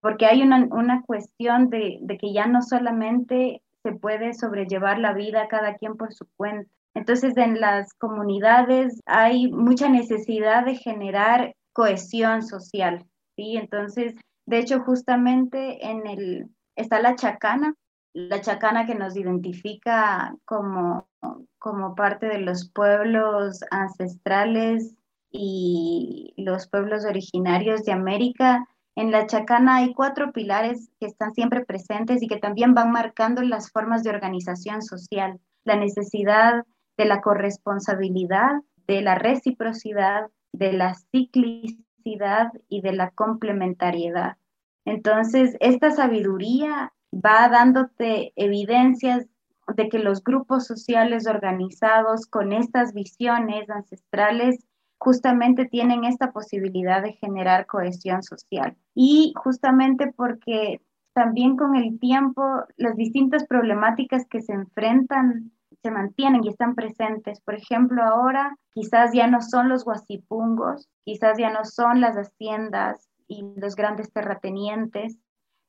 porque 0.00 0.26
hay 0.26 0.42
una, 0.42 0.68
una 0.70 1.02
cuestión 1.02 1.70
de, 1.70 1.98
de 2.02 2.18
que 2.18 2.32
ya 2.32 2.46
no 2.46 2.62
solamente 2.62 3.62
se 3.82 3.90
puede 3.90 4.32
sobrellevar 4.32 5.00
la 5.00 5.12
vida 5.12 5.48
cada 5.48 5.74
quien 5.74 5.96
por 5.96 6.14
su 6.14 6.28
cuenta, 6.36 6.70
entonces, 6.94 7.36
en 7.36 7.60
las 7.60 7.94
comunidades 7.94 9.00
hay 9.06 9.50
mucha 9.50 9.88
necesidad 9.88 10.64
de 10.64 10.76
generar 10.76 11.54
cohesión 11.72 12.42
social, 12.42 13.06
¿sí? 13.36 13.56
Entonces, 13.56 14.14
de 14.46 14.58
hecho, 14.58 14.80
justamente 14.80 15.86
en 15.86 16.06
el, 16.06 16.50
está 16.76 17.00
la 17.00 17.16
chacana, 17.16 17.74
la 18.12 18.42
chacana 18.42 18.86
que 18.86 18.94
nos 18.94 19.16
identifica 19.16 20.36
como, 20.44 21.08
como 21.58 21.94
parte 21.94 22.26
de 22.26 22.40
los 22.40 22.70
pueblos 22.70 23.60
ancestrales 23.70 24.94
y 25.30 26.34
los 26.36 26.68
pueblos 26.68 27.06
originarios 27.06 27.84
de 27.84 27.92
América. 27.92 28.68
En 28.94 29.10
la 29.10 29.26
chacana 29.26 29.76
hay 29.76 29.94
cuatro 29.94 30.32
pilares 30.32 30.90
que 31.00 31.06
están 31.06 31.32
siempre 31.32 31.64
presentes 31.64 32.22
y 32.22 32.28
que 32.28 32.36
también 32.36 32.74
van 32.74 32.92
marcando 32.92 33.40
las 33.40 33.70
formas 33.70 34.02
de 34.02 34.10
organización 34.10 34.82
social. 34.82 35.40
La 35.64 35.76
necesidad 35.76 36.64
de 36.96 37.04
la 37.04 37.20
corresponsabilidad, 37.20 38.62
de 38.86 39.02
la 39.02 39.14
reciprocidad, 39.14 40.28
de 40.52 40.72
la 40.72 40.94
ciclicidad 40.94 42.52
y 42.68 42.80
de 42.82 42.92
la 42.92 43.10
complementariedad. 43.10 44.36
Entonces, 44.84 45.56
esta 45.60 45.90
sabiduría 45.92 46.92
va 47.12 47.48
dándote 47.48 48.32
evidencias 48.36 49.26
de 49.76 49.88
que 49.88 49.98
los 49.98 50.22
grupos 50.24 50.66
sociales 50.66 51.26
organizados 51.26 52.26
con 52.26 52.52
estas 52.52 52.92
visiones 52.92 53.70
ancestrales 53.70 54.66
justamente 54.98 55.66
tienen 55.66 56.04
esta 56.04 56.32
posibilidad 56.32 57.02
de 57.02 57.14
generar 57.14 57.66
cohesión 57.66 58.22
social. 58.22 58.76
Y 58.94 59.32
justamente 59.36 60.12
porque 60.14 60.80
también 61.12 61.56
con 61.56 61.76
el 61.76 61.98
tiempo 61.98 62.42
las 62.76 62.96
distintas 62.96 63.46
problemáticas 63.46 64.26
que 64.28 64.42
se 64.42 64.52
enfrentan 64.52 65.52
se 65.82 65.90
mantienen 65.90 66.44
y 66.44 66.48
están 66.48 66.74
presentes. 66.74 67.40
Por 67.40 67.54
ejemplo, 67.54 68.02
ahora 68.02 68.56
quizás 68.72 69.10
ya 69.12 69.26
no 69.26 69.42
son 69.42 69.68
los 69.68 69.84
guasipungos, 69.84 70.88
quizás 71.04 71.38
ya 71.38 71.50
no 71.50 71.64
son 71.64 72.00
las 72.00 72.16
haciendas 72.16 73.08
y 73.28 73.44
los 73.56 73.74
grandes 73.74 74.12
terratenientes, 74.12 75.18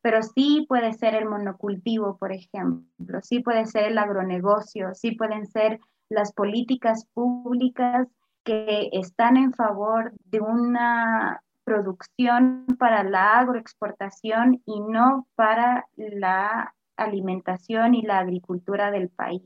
pero 0.02 0.21
sí 0.21 0.65
puede 0.67 0.93
ser 0.93 1.15
el 1.15 1.26
monocultivo, 1.26 2.17
por 2.17 2.34
ejemplo, 2.34 3.21
sí 3.21 3.39
puede 3.39 3.65
ser 3.65 3.86
el 3.86 3.97
agronegocio, 3.97 4.93
sí 4.93 5.12
pueden 5.12 5.47
ser 5.47 5.80
las 6.10 6.34
políticas 6.34 7.06
públicas 7.13 8.08
que 8.43 8.89
están 8.91 9.38
en 9.38 9.54
favor 9.54 10.12
de 10.26 10.41
una 10.41 11.41
producción 11.63 12.65
para 12.78 13.04
la 13.04 13.39
agroexportación 13.39 14.62
y 14.65 14.82
no 14.82 15.26
para 15.36 15.88
la 15.95 16.76
alimentación 16.97 17.95
y 17.95 18.02
la 18.02 18.19
agricultura 18.19 18.91
del 18.91 19.10
país. 19.10 19.41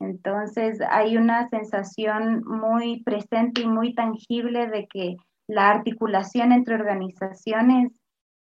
Entonces 0.00 0.80
hay 0.90 1.16
una 1.16 1.48
sensación 1.50 2.42
muy 2.44 3.02
presente 3.02 3.60
y 3.62 3.66
muy 3.66 3.94
tangible 3.94 4.66
de 4.66 4.88
que 4.88 5.16
la 5.46 5.68
articulación 5.68 6.52
entre 6.52 6.74
organizaciones 6.74 7.92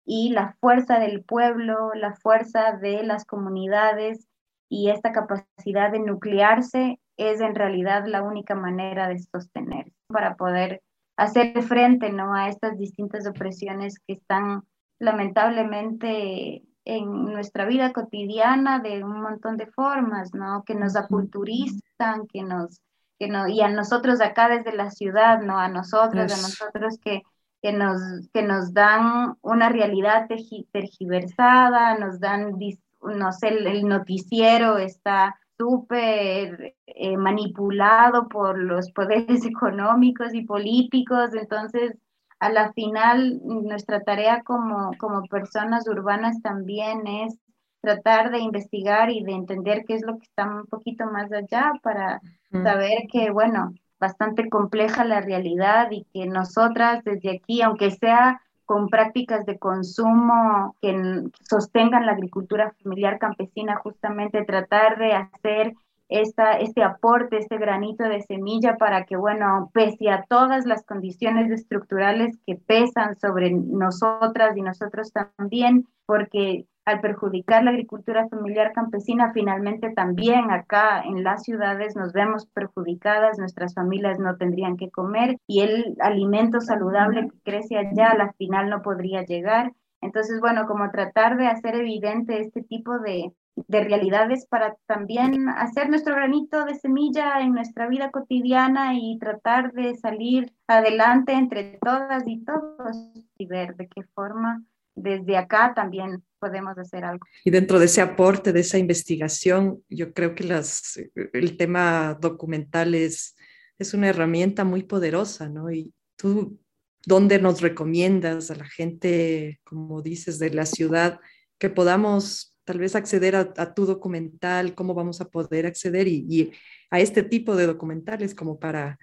y 0.06 0.30
la 0.30 0.56
fuerza 0.60 1.00
del 1.00 1.24
pueblo, 1.24 1.92
la 1.96 2.16
fuerza 2.16 2.74
de 2.74 3.04
las 3.04 3.26
comunidades 3.26 4.28
y 4.70 4.90
esta 4.90 5.12
capacidad 5.12 5.92
de 5.92 6.00
nuclearse 6.00 7.00
es 7.18 7.42
en 7.42 7.56
realidad 7.56 8.06
la 8.06 8.22
única 8.22 8.54
manera 8.54 9.08
de 9.08 9.20
sostener 9.20 9.92
para 10.08 10.36
poder 10.36 10.82
hacer 11.18 11.62
frente 11.64 12.12
¿no? 12.12 12.36
a 12.36 12.48
estas 12.50 12.78
distintas 12.78 13.28
opresiones 13.28 14.00
que 14.06 14.14
están 14.14 14.64
lamentablemente 15.00 16.64
en 16.88 17.26
nuestra 17.26 17.66
vida 17.66 17.92
cotidiana 17.92 18.80
de 18.80 19.04
un 19.04 19.22
montón 19.22 19.58
de 19.58 19.68
formas, 19.68 20.34
¿no? 20.34 20.64
Que 20.64 20.74
nos 20.74 20.96
aculturizan, 20.96 22.28
que 22.28 22.44
nos, 22.44 22.82
que 23.20 23.28
no, 23.28 23.46
y 23.50 23.60
a 23.60 23.68
nosotros 23.68 24.22
acá 24.22 24.48
desde 24.48 24.72
la 24.72 24.90
ciudad, 24.90 25.42
¿no? 25.42 25.60
A 25.60 25.68
nosotros, 25.68 26.32
a 26.32 26.38
nosotros 26.38 26.98
que, 27.04 27.24
que, 27.62 27.74
nos, 27.74 28.00
que 28.34 28.42
nos 28.42 28.74
dan 28.74 29.36
una 29.42 29.68
realidad 29.68 30.30
tergiversada, 30.72 31.98
nos 31.98 32.22
dan, 32.22 32.58
no 33.02 33.34
sé, 33.34 33.50
el, 33.50 33.86
noticiero 33.86 34.78
está 34.78 35.38
súper 35.58 36.78
eh, 36.86 37.18
manipulado 37.18 38.30
por 38.30 38.58
los 38.58 38.92
poderes 38.94 39.46
económicos 39.46 40.34
y 40.34 40.44
políticos, 40.44 41.32
entonces 41.34 41.98
a 42.40 42.50
la 42.50 42.72
final 42.74 43.42
nuestra 43.44 44.02
tarea 44.02 44.44
como, 44.44 44.92
como 44.98 45.24
personas 45.24 45.88
urbanas 45.88 46.42
también 46.42 47.08
es 47.08 47.38
tratar 47.82 48.32
de 48.32 48.40
investigar 48.40 49.10
y 49.10 49.24
de 49.24 49.34
entender 49.34 49.84
qué 49.88 49.96
es 49.96 50.04
lo 50.04 50.18
que 50.18 50.26
está 50.26 50.46
un 50.46 50.66
poquito 50.68 51.06
más 51.06 51.32
allá 51.32 51.74
para 51.82 52.22
saber 52.52 53.08
que, 53.12 53.30
bueno, 53.32 53.74
bastante 54.00 54.50
compleja 54.50 55.04
la 55.04 55.22
realidad 55.22 55.90
y 55.92 56.06
que 56.14 56.28
nosotras 56.28 57.04
desde 57.04 57.38
aquí, 57.38 57.62
aunque 57.62 57.92
sea 57.92 58.42
con 58.66 58.90
prácticas 58.90 59.46
de 59.46 59.58
consumo 59.58 60.76
que 60.82 61.24
sostengan 61.50 62.06
la 62.06 62.12
agricultura 62.12 62.74
familiar 62.84 63.18
campesina, 63.18 63.78
justamente 63.78 64.44
tratar 64.44 64.98
de 64.98 65.14
hacer 65.14 65.74
esta, 66.10 66.54
este 66.54 66.84
aporte, 66.84 67.38
este 67.38 67.58
granito 67.58 68.04
de 68.04 68.22
semilla 68.22 68.78
para 68.78 69.06
que, 69.06 69.18
bueno, 69.18 69.70
pese 69.74 70.10
a 70.10 70.24
todas 70.28 70.66
las 70.66 70.86
condiciones 70.86 71.52
estructurales 71.52 72.38
que 72.46 72.56
pesan 72.56 73.18
sobre 73.20 73.52
nosotras 73.52 74.56
y 74.56 74.62
nosotros 74.62 75.12
también, 75.12 75.88
porque 76.06 76.66
al 76.88 77.02
perjudicar 77.02 77.66
la 77.66 77.72
agricultura 77.72 78.30
familiar 78.30 78.72
campesina, 78.72 79.34
finalmente 79.34 79.90
también 79.90 80.52
acá 80.52 81.02
en 81.02 81.22
las 81.22 81.44
ciudades 81.44 81.98
nos 81.98 82.14
vemos 82.14 82.48
perjudicadas, 82.48 83.38
nuestras 83.38 83.74
familias 83.74 84.20
no 84.20 84.38
tendrían 84.38 84.78
que 84.78 84.90
comer 84.90 85.36
y 85.48 85.64
el 85.64 85.98
alimento 86.00 86.62
saludable 86.62 87.28
que 87.28 87.52
crece 87.52 87.78
allá 87.78 88.12
a 88.12 88.18
la 88.18 88.32
final 88.38 88.70
no 88.70 88.82
podría 88.82 89.26
llegar. 89.26 89.74
Entonces, 90.00 90.40
bueno, 90.40 90.66
como 90.66 90.90
tratar 90.90 91.36
de 91.36 91.48
hacer 91.48 91.76
evidente 91.76 92.40
este 92.40 92.62
tipo 92.62 93.00
de, 93.00 93.34
de 93.68 93.84
realidades 93.84 94.46
para 94.46 94.76
también 94.86 95.50
hacer 95.50 95.90
nuestro 95.90 96.16
granito 96.16 96.66
de 96.66 96.76
semilla 96.76 97.42
en 97.42 97.54
nuestra 97.54 97.88
vida 97.88 98.12
cotidiana 98.12 98.94
y 98.94 99.18
tratar 99.20 99.74
de 99.74 99.96
salir 99.96 100.54
adelante 100.68 101.34
entre 101.34 101.80
todas 101.82 102.24
y 102.28 102.44
todos 102.44 102.96
y 103.38 103.46
ver 103.48 103.76
de 103.76 103.88
qué 103.88 104.04
forma 104.14 104.64
desde 104.96 105.38
acá 105.38 105.74
también 105.76 106.24
podemos 106.40 106.78
hacer 106.78 107.06
algo. 107.06 107.26
Y 107.46 107.52
dentro 107.52 107.80
de 107.80 107.86
ese 107.86 108.02
aporte, 108.02 108.52
de 108.52 108.62
esa 108.62 108.78
investigación, 108.78 109.84
yo 109.90 110.14
creo 110.14 110.36
que 110.36 110.44
las, 110.44 111.00
el 111.34 111.58
tema 111.58 112.18
documental 112.20 112.96
es, 112.96 113.36
es 113.78 113.94
una 113.94 114.10
herramienta 114.10 114.64
muy 114.64 114.84
poderosa, 114.84 115.50
¿no? 115.50 115.72
Y 115.72 115.94
tú, 116.16 116.60
¿dónde 117.06 117.40
nos 117.40 117.62
recomiendas 117.62 118.50
a 118.50 118.56
la 118.56 118.66
gente, 118.66 119.60
como 119.64 120.02
dices, 120.02 120.40
de 120.40 120.50
la 120.50 120.66
ciudad, 120.66 121.20
que 121.60 121.70
podamos 121.70 122.57
tal 122.68 122.80
vez 122.80 122.98
acceder 122.98 123.34
a, 123.38 123.74
tu 123.74 123.86
documental, 123.86 124.76
cómo 124.76 124.94
vamos 124.94 125.22
a 125.22 125.30
poder 125.30 125.66
acceder 125.66 126.06
y, 126.06 126.52
a 126.92 127.00
este 127.00 127.24
tipo 127.24 127.56
de 127.56 127.66
documentales 127.66 128.36
como 128.36 128.60
para, 128.60 129.00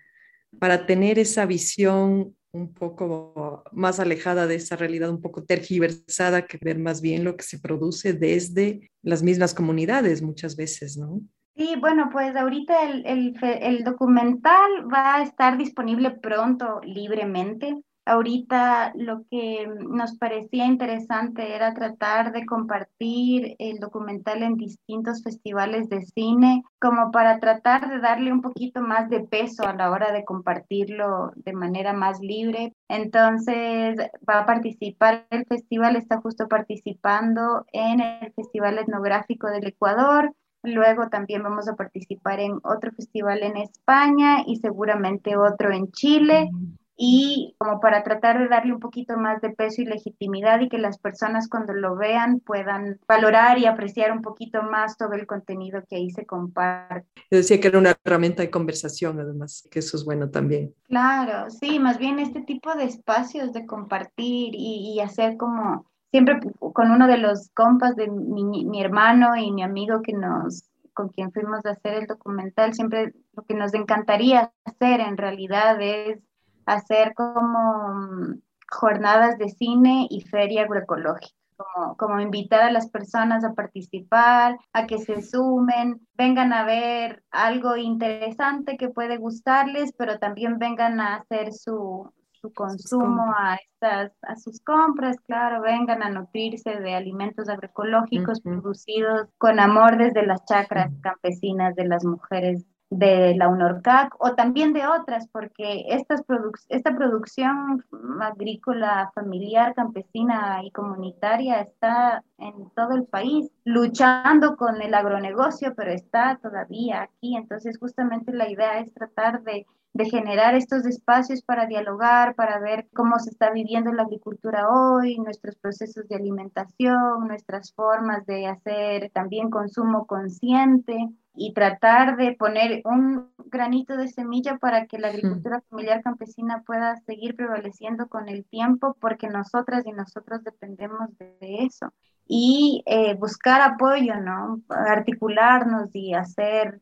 para 0.58 0.84
tener 0.84 1.18
esa 1.18 1.46
visión 1.46 2.36
un 2.52 2.74
poco 2.74 3.64
más 3.72 4.00
alejada 4.00 4.46
de 4.46 4.56
esa 4.56 4.76
realidad, 4.76 5.08
un 5.08 5.22
poco 5.22 5.44
tergiversada, 5.44 6.46
que 6.46 6.58
ver 6.60 6.78
más 6.78 7.00
bien 7.00 7.24
lo 7.24 7.38
que 7.38 7.42
se 7.42 7.58
produce 7.58 8.12
desde 8.12 8.90
las 9.02 9.22
mismas 9.22 9.54
comunidades 9.54 10.20
muchas 10.20 10.56
veces, 10.56 10.98
¿no? 10.98 11.22
Sí, 11.56 11.74
bueno, 11.80 12.10
pues 12.12 12.36
ahorita 12.36 12.90
el, 12.90 13.06
el, 13.06 13.34
el 13.42 13.82
documental 13.82 14.92
va 14.92 15.16
a 15.16 15.22
estar 15.22 15.56
disponible 15.56 16.10
pronto 16.10 16.80
libremente. 16.82 17.78
Ahorita 18.06 18.92
lo 18.94 19.24
que 19.30 19.66
nos 19.88 20.18
parecía 20.18 20.66
interesante 20.66 21.54
era 21.54 21.72
tratar 21.72 22.32
de 22.32 22.44
compartir 22.44 23.56
el 23.58 23.78
documental 23.78 24.42
en 24.42 24.56
distintos 24.56 25.22
festivales 25.22 25.88
de 25.88 26.02
cine, 26.02 26.62
como 26.78 27.10
para 27.10 27.40
tratar 27.40 27.88
de 27.88 28.00
darle 28.00 28.30
un 28.30 28.42
poquito 28.42 28.82
más 28.82 29.08
de 29.08 29.20
peso 29.20 29.66
a 29.66 29.74
la 29.74 29.90
hora 29.90 30.12
de 30.12 30.24
compartirlo 30.24 31.32
de 31.36 31.54
manera 31.54 31.94
más 31.94 32.20
libre. 32.20 32.74
Entonces 32.88 33.96
va 34.28 34.40
a 34.40 34.46
participar, 34.46 35.26
el 35.30 35.46
festival 35.46 35.96
está 35.96 36.20
justo 36.20 36.46
participando 36.46 37.64
en 37.72 38.00
el 38.00 38.32
Festival 38.34 38.78
Etnográfico 38.78 39.48
del 39.48 39.66
Ecuador, 39.66 40.34
Luego 40.66 41.10
también 41.10 41.42
vamos 41.42 41.68
a 41.68 41.76
participar 41.76 42.40
en 42.40 42.58
otro 42.62 42.90
festival 42.92 43.42
en 43.42 43.58
España 43.58 44.44
y 44.46 44.56
seguramente 44.56 45.36
otro 45.36 45.70
en 45.70 45.92
Chile 45.92 46.48
y 46.96 47.54
como 47.58 47.80
para 47.80 48.02
tratar 48.04 48.38
de 48.38 48.48
darle 48.48 48.72
un 48.72 48.80
poquito 48.80 49.16
más 49.16 49.40
de 49.40 49.50
peso 49.50 49.82
y 49.82 49.86
legitimidad 49.86 50.60
y 50.60 50.68
que 50.68 50.78
las 50.78 50.98
personas 50.98 51.48
cuando 51.48 51.72
lo 51.72 51.96
vean 51.96 52.40
puedan 52.40 53.00
valorar 53.08 53.58
y 53.58 53.66
apreciar 53.66 54.12
un 54.12 54.22
poquito 54.22 54.62
más 54.62 54.96
todo 54.96 55.14
el 55.14 55.26
contenido 55.26 55.82
que 55.88 55.96
ahí 55.96 56.10
se 56.10 56.24
comparte. 56.24 57.08
decía 57.30 57.60
que 57.60 57.68
era 57.68 57.78
una 57.78 57.96
herramienta 58.04 58.42
de 58.42 58.50
conversación 58.50 59.18
además, 59.18 59.66
que 59.70 59.80
eso 59.80 59.96
es 59.96 60.04
bueno 60.04 60.30
también. 60.30 60.74
Claro, 60.84 61.50
sí, 61.50 61.78
más 61.80 61.98
bien 61.98 62.18
este 62.18 62.42
tipo 62.42 62.74
de 62.74 62.84
espacios 62.84 63.52
de 63.52 63.66
compartir 63.66 64.54
y, 64.54 65.00
hacer 65.00 65.36
como 65.36 65.86
siempre 66.10 66.38
con 66.72 66.90
uno 66.90 67.06
de 67.08 67.18
los 67.18 67.50
compas 67.50 67.96
de 67.96 68.08
mi, 68.08 68.64
mi 68.64 68.80
hermano 68.80 69.36
y 69.36 69.50
mi 69.50 69.62
amigo 69.62 70.00
que 70.00 70.12
nos 70.12 70.64
con 70.94 71.08
quien 71.08 71.32
fuimos 71.32 71.66
a 71.66 71.70
hacer 71.70 71.94
el 71.94 72.06
documental, 72.06 72.72
siempre 72.72 73.12
lo 73.32 73.42
que 73.42 73.54
nos 73.54 73.74
encantaría 73.74 74.52
hacer 74.64 75.00
en 75.00 75.16
realidad 75.16 75.76
es 75.82 76.20
hacer 76.66 77.14
como 77.14 77.94
mm, 77.94 78.40
jornadas 78.68 79.38
de 79.38 79.48
cine 79.48 80.06
y 80.10 80.22
feria 80.22 80.62
agroecológica. 80.62 81.34
Como, 81.56 81.96
como, 81.96 82.20
invitar 82.20 82.62
a 82.62 82.72
las 82.72 82.90
personas 82.90 83.44
a 83.44 83.54
participar, 83.54 84.58
a 84.72 84.88
que 84.88 84.98
se 84.98 85.22
sumen, 85.22 86.00
vengan 86.14 86.52
a 86.52 86.64
ver 86.64 87.22
algo 87.30 87.76
interesante 87.76 88.76
que 88.76 88.88
puede 88.88 89.18
gustarles, 89.18 89.92
pero 89.96 90.18
también 90.18 90.58
vengan 90.58 90.98
a 90.98 91.14
hacer 91.14 91.52
su, 91.52 92.12
su 92.44 92.52
consumo, 92.52 93.32
a, 93.38 93.54
estas, 93.54 94.12
a 94.22 94.36
sus 94.36 94.60
compras, 94.60 95.16
claro, 95.26 95.62
vengan 95.62 96.02
a 96.02 96.10
nutrirse 96.10 96.78
de 96.78 96.94
alimentos 96.94 97.48
agroecológicos 97.48 98.42
producidos 98.42 99.28
con 99.38 99.58
amor 99.60 99.96
desde 99.96 100.26
las 100.26 100.44
chacras 100.44 100.92
campesinas 101.00 101.74
de 101.74 101.86
las 101.86 102.04
mujeres 102.04 102.66
de 102.98 103.34
la 103.36 103.48
UNORCAC 103.48 104.14
o 104.18 104.34
también 104.34 104.72
de 104.72 104.86
otras, 104.86 105.26
porque 105.28 105.84
estas 105.88 106.22
esta 106.68 106.94
producción 106.94 107.84
agrícola, 108.20 109.10
familiar, 109.14 109.74
campesina 109.74 110.60
y 110.64 110.70
comunitaria 110.70 111.60
está 111.60 112.22
en 112.38 112.70
todo 112.70 112.92
el 112.92 113.04
país, 113.04 113.50
luchando 113.64 114.56
con 114.56 114.80
el 114.80 114.94
agronegocio, 114.94 115.74
pero 115.74 115.90
está 115.92 116.38
todavía 116.42 117.02
aquí. 117.02 117.36
Entonces, 117.36 117.78
justamente 117.78 118.32
la 118.32 118.50
idea 118.50 118.80
es 118.80 118.92
tratar 118.94 119.42
de 119.42 119.66
de 119.94 120.06
generar 120.06 120.56
estos 120.56 120.84
espacios 120.86 121.40
para 121.42 121.66
dialogar, 121.66 122.34
para 122.34 122.58
ver 122.58 122.88
cómo 122.94 123.16
se 123.20 123.30
está 123.30 123.50
viviendo 123.52 123.92
la 123.92 124.02
agricultura 124.02 124.68
hoy, 124.68 125.18
nuestros 125.18 125.54
procesos 125.54 126.08
de 126.08 126.16
alimentación, 126.16 127.28
nuestras 127.28 127.72
formas 127.72 128.26
de 128.26 128.48
hacer 128.48 129.10
también 129.10 129.50
consumo 129.50 130.04
consciente 130.06 131.12
y 131.34 131.52
tratar 131.52 132.16
de 132.16 132.32
poner 132.32 132.80
un 132.84 133.32
granito 133.46 133.96
de 133.96 134.08
semilla 134.08 134.56
para 134.58 134.86
que 134.86 134.98
la 134.98 135.08
agricultura 135.08 135.62
familiar 135.68 136.02
campesina 136.02 136.62
pueda 136.64 136.96
seguir 137.06 137.34
prevaleciendo 137.34 138.08
con 138.08 138.28
el 138.28 138.44
tiempo, 138.44 138.96
porque 139.00 139.28
nosotras 139.28 139.84
y 139.86 139.92
nosotros 139.92 140.44
dependemos 140.44 141.10
de 141.18 141.36
eso. 141.40 141.92
Y 142.26 142.82
eh, 142.86 143.14
buscar 143.14 143.60
apoyo, 143.60 144.14
¿no? 144.20 144.62
Articularnos 144.68 145.90
y 145.94 146.14
hacer 146.14 146.80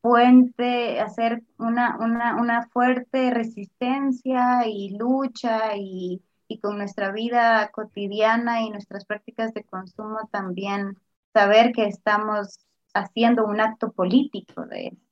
puente, 0.00 1.00
hacer 1.00 1.42
una, 1.58 1.98
una, 1.98 2.36
una 2.36 2.66
fuerte 2.68 3.30
resistencia 3.30 4.66
y 4.66 4.96
lucha 4.96 5.76
y, 5.76 6.22
y, 6.48 6.58
con 6.58 6.78
nuestra 6.78 7.12
vida 7.12 7.68
cotidiana 7.70 8.62
y 8.62 8.70
nuestras 8.70 9.04
prácticas 9.04 9.52
de 9.52 9.64
consumo 9.64 10.28
también 10.32 10.96
saber 11.34 11.72
que 11.72 11.86
estamos 11.86 12.58
haciendo 12.94 13.46
un 13.46 13.60
acto 13.60 13.92
político 13.92 14.66
de 14.66 14.88
eso. 14.88 15.10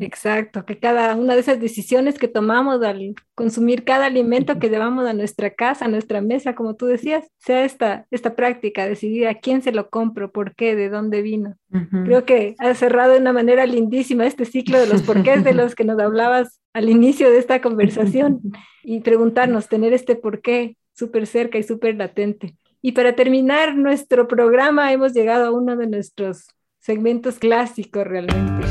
Exacto, 0.00 0.64
que 0.64 0.78
cada 0.78 1.14
una 1.14 1.34
de 1.34 1.40
esas 1.40 1.60
decisiones 1.60 2.18
que 2.18 2.26
tomamos 2.26 2.82
al 2.82 3.14
consumir 3.34 3.84
cada 3.84 4.06
alimento 4.06 4.58
que 4.58 4.70
llevamos 4.70 5.06
a 5.06 5.12
nuestra 5.12 5.50
casa, 5.50 5.84
a 5.84 5.88
nuestra 5.88 6.22
mesa, 6.22 6.54
como 6.54 6.74
tú 6.74 6.86
decías, 6.86 7.30
sea 7.36 7.64
esta, 7.64 8.06
esta 8.10 8.34
práctica, 8.34 8.86
decidir 8.86 9.28
a 9.28 9.34
quién 9.34 9.60
se 9.60 9.72
lo 9.72 9.90
compro, 9.90 10.32
por 10.32 10.54
qué, 10.54 10.74
de 10.74 10.88
dónde 10.88 11.20
vino. 11.20 11.56
Creo 12.04 12.24
que 12.24 12.54
has 12.58 12.78
cerrado 12.78 13.12
de 13.12 13.20
una 13.20 13.34
manera 13.34 13.66
lindísima 13.66 14.26
este 14.26 14.46
ciclo 14.46 14.78
de 14.78 14.86
los 14.86 15.02
porqués 15.02 15.44
de 15.44 15.52
los 15.52 15.74
que 15.74 15.84
nos 15.84 15.98
hablabas 16.00 16.60
al 16.72 16.88
inicio 16.88 17.30
de 17.30 17.38
esta 17.38 17.60
conversación 17.60 18.40
y 18.82 19.00
preguntarnos, 19.00 19.68
tener 19.68 19.92
este 19.92 20.16
porqué 20.16 20.78
súper 20.94 21.26
cerca 21.26 21.58
y 21.58 21.62
súper 21.62 21.96
latente. 21.96 22.56
Y 22.80 22.92
para 22.92 23.14
terminar 23.14 23.76
nuestro 23.76 24.28
programa, 24.28 24.92
hemos 24.92 25.12
llegado 25.12 25.46
a 25.46 25.50
uno 25.50 25.76
de 25.76 25.88
nuestros 25.88 26.48
segmentos 26.88 27.38
clásicos 27.38 28.02
realmente. 28.06 28.66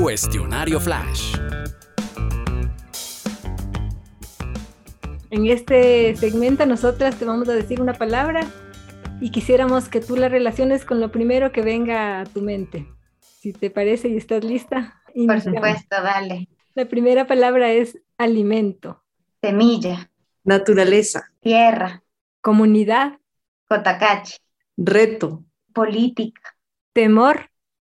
Cuestionario 0.00 0.78
Flash. 0.78 1.36
En 5.30 5.44
este 5.46 6.14
segmento 6.14 6.64
nosotras 6.64 7.18
te 7.18 7.24
vamos 7.24 7.48
a 7.48 7.54
decir 7.54 7.80
una 7.80 7.94
palabra 7.94 8.46
y 9.20 9.32
quisiéramos 9.32 9.88
que 9.88 10.00
tú 10.00 10.16
la 10.16 10.28
relaciones 10.28 10.84
con 10.84 11.00
lo 11.00 11.10
primero 11.10 11.50
que 11.50 11.62
venga 11.62 12.20
a 12.20 12.24
tu 12.24 12.40
mente. 12.40 12.86
Si 13.18 13.52
te 13.52 13.68
parece 13.68 14.10
y 14.10 14.16
estás 14.16 14.44
lista. 14.44 15.02
Por 15.26 15.40
supuesto, 15.40 15.96
dale. 16.00 16.48
La 16.76 16.84
primera 16.84 17.26
palabra 17.26 17.72
es 17.72 17.98
alimento. 18.16 19.02
Semilla. 19.42 20.08
Naturaleza. 20.44 21.32
Tierra. 21.40 22.04
Comunidad. 22.40 23.18
Cotacachi. 23.66 24.36
Reto. 24.76 25.42
Política. 25.72 26.53
Temor. 26.94 27.50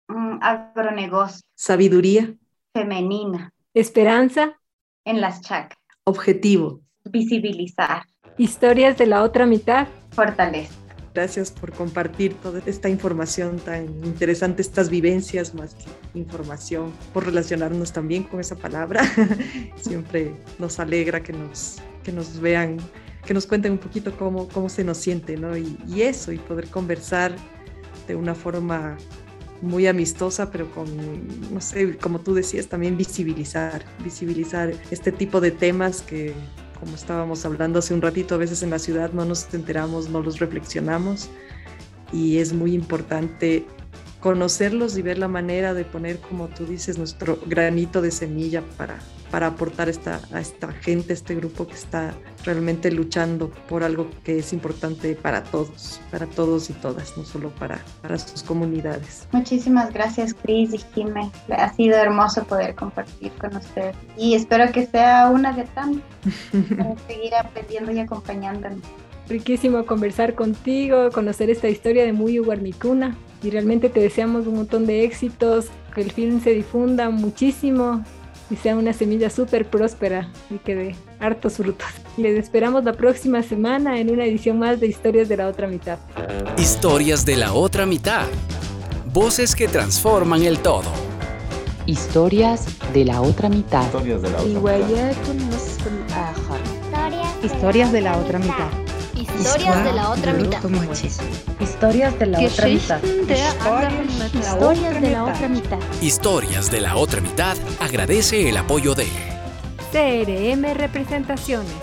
Mm, 0.10 0.40
agronegocio. 0.42 1.42
Sabiduría. 1.56 2.36
Femenina. 2.74 3.54
Esperanza. 3.74 4.60
En 5.06 5.22
las 5.22 5.40
chacras. 5.40 5.80
Objetivo. 6.04 6.82
Visibilizar. 7.06 8.04
Historias 8.38 8.98
de 8.98 9.06
la 9.06 9.24
otra 9.24 9.46
mitad. 9.46 9.88
Fortaleza. 10.12 10.74
Gracias 11.14 11.50
por 11.50 11.72
compartir 11.72 12.34
toda 12.36 12.62
esta 12.66 12.90
información 12.90 13.60
tan 13.60 13.86
interesante, 14.04 14.62
estas 14.62 14.90
vivencias 14.90 15.56
más 15.56 15.76
que 15.76 16.20
información, 16.20 16.92
por 17.14 17.26
relacionarnos 17.26 17.94
también 17.94 18.24
con 18.24 18.42
esa 18.42 18.58
palabra. 18.58 19.04
Siempre 19.78 20.34
nos 20.60 20.78
alegra 20.78 21.24
que 21.24 21.32
nos, 21.32 21.78
que 22.04 22.12
nos 22.12 22.42
vean, 22.42 22.78
que 23.26 23.34
nos 23.34 23.48
cuenten 23.48 23.72
un 23.72 23.78
poquito 23.78 24.12
cómo, 24.18 24.50
cómo 24.50 24.68
se 24.68 24.84
nos 24.84 24.98
siente, 24.98 25.38
¿no? 25.38 25.56
Y, 25.56 25.78
y 25.88 26.02
eso, 26.02 26.34
y 26.34 26.38
poder 26.38 26.68
conversar 26.68 27.34
una 28.16 28.36
forma 28.36 28.98
muy 29.62 29.88
amistosa, 29.88 30.52
pero 30.52 30.72
con, 30.72 30.88
no 31.54 31.62
sé, 31.62 31.98
como 31.98 32.20
tú 32.20 32.34
decías, 32.34 32.68
también 32.68 32.98
visibilizar, 32.98 33.84
visibilizar 34.04 34.74
este 34.90 35.12
tipo 35.12 35.42
de 35.42 35.52
temas 35.52 36.02
que, 36.02 36.34
como 36.80 36.96
estábamos 36.96 37.46
hablando 37.46 37.80
hace 37.80 37.94
un 37.94 38.02
ratito, 38.02 38.36
a 38.36 38.38
veces 38.38 38.64
en 38.64 38.70
la 38.70 38.80
ciudad 38.80 39.12
no 39.12 39.26
nos 39.26 39.54
enteramos, 39.54 40.10
no 40.10 40.22
los 40.22 40.40
reflexionamos 40.40 41.30
y 42.14 42.38
es 42.38 42.54
muy 42.54 42.74
importante 42.74 43.66
conocerlos 44.20 44.98
y 44.98 45.02
ver 45.02 45.18
la 45.18 45.28
manera 45.28 45.74
de 45.74 45.86
poner, 45.86 46.20
como 46.20 46.48
tú 46.48 46.66
dices, 46.66 46.98
nuestro 46.98 47.40
granito 47.46 48.02
de 48.02 48.12
semilla 48.12 48.64
para, 48.78 49.00
para 49.32 49.48
aportar 49.48 49.90
esta, 49.90 50.22
a 50.34 50.40
esta 50.40 50.72
gente, 50.72 51.14
este 51.14 51.36
grupo 51.36 51.68
que 51.68 51.74
está 51.74 52.14
realmente 52.46 52.92
luchando 52.92 53.50
por 53.68 53.84
algo 53.84 54.10
que 54.24 54.40
es 54.40 54.54
importante 54.54 55.16
para 55.16 55.44
todos, 55.44 56.00
para 56.12 56.26
todos 56.26 56.70
y 56.70 56.74
todas, 56.74 57.18
no 57.18 57.24
solo 57.24 57.50
para, 57.52 57.80
para 58.02 58.18
sus 58.18 58.44
comunidades. 58.44 59.28
Muchísimas 59.32 59.94
gracias, 59.94 60.34
Cris 60.34 60.74
y 60.74 60.80
Jimé. 60.94 61.30
Ha 61.50 61.74
sido 61.74 61.98
hermoso 61.98 62.44
poder 62.46 62.76
compartir 62.76 63.32
con 63.34 63.56
ustedes 63.56 63.96
y 64.18 64.36
espero 64.36 64.72
que 64.72 64.86
sea 64.86 65.30
una 65.30 65.54
de 65.54 65.64
tantas 65.66 66.04
para 66.78 66.96
seguir 67.08 67.36
aprendiendo 67.36 67.92
y 67.92 68.00
acompañándonos. 68.00 68.82
Riquísimo 69.28 69.86
conversar 69.86 70.34
contigo, 70.34 71.12
conocer 71.12 71.52
esta 71.52 71.70
historia 71.70 72.04
de 72.04 72.14
Muyu 72.14 72.44
Guarmicuna 72.44 73.16
y 73.44 73.52
realmente 73.52 73.90
te 73.90 74.00
deseamos 74.00 74.48
un 74.48 74.56
montón 74.56 74.88
de 74.88 75.04
éxitos, 75.04 75.68
que 75.94 76.02
el 76.02 76.12
film 76.12 76.42
se 76.42 76.52
difunda 76.52 77.10
muchísimo 77.12 78.04
y 78.50 78.56
sea 78.56 78.76
una 78.76 78.94
semilla 78.94 79.30
súper 79.30 79.70
próspera 79.70 80.30
y 80.50 80.58
que 80.58 80.76
dé 80.76 80.96
hartos 81.20 81.58
frutos. 81.58 81.88
Les 82.18 82.38
esperamos 82.38 82.84
la 82.84 82.94
próxima 82.94 83.44
semana 83.44 84.00
en 84.00 84.10
una 84.10 84.26
edición 84.26 84.60
más 84.60 84.80
de 84.80 84.88
Historias 84.88 85.30
de 85.30 85.38
la 85.38 85.48
Otra 85.48 85.68
Mitad. 85.68 86.00
Historias 86.58 87.26
de 87.26 87.36
la 87.36 87.54
Otra 87.54 87.86
Mitad. 87.86 88.26
Voces 89.14 89.56
que 89.56 89.68
transforman 89.68 90.44
el 90.44 90.60
todo. 90.60 90.92
Historias 91.86 92.66
de 92.94 93.06
la 93.06 93.22
Otra 93.22 93.50
Mitad. 93.50 93.86
Historias 93.86 94.22
de 94.22 94.30
la 94.30 94.38
Otra 94.38 94.60
Mitad. 94.60 95.14
Historias 97.44 97.92
de 97.92 98.02
la 98.02 98.18
Otra 98.18 98.40
Mitad. 98.40 98.89
Historias 99.20 99.84
de 99.84 99.94
la 99.94 100.10
otra 100.12 100.34
mitad. 100.34 100.64
Historias 101.60 102.18
de 102.20 102.26
la 102.26 102.40
otra 102.40 102.68
mitad. 102.68 103.04
Historias 104.34 105.02
de 105.02 105.10
la 105.12 105.24
otra 105.26 105.50
mitad. 105.50 105.80
Historias 106.02 106.72
de 106.72 106.82
la 106.82 106.96
otra 106.96 107.20
mitad 107.20 107.58
agradece 107.82 108.48
el 108.48 108.56
apoyo 108.56 108.96
de 108.96 109.08
CRM 109.92 110.74
Representaciones. 110.74 111.74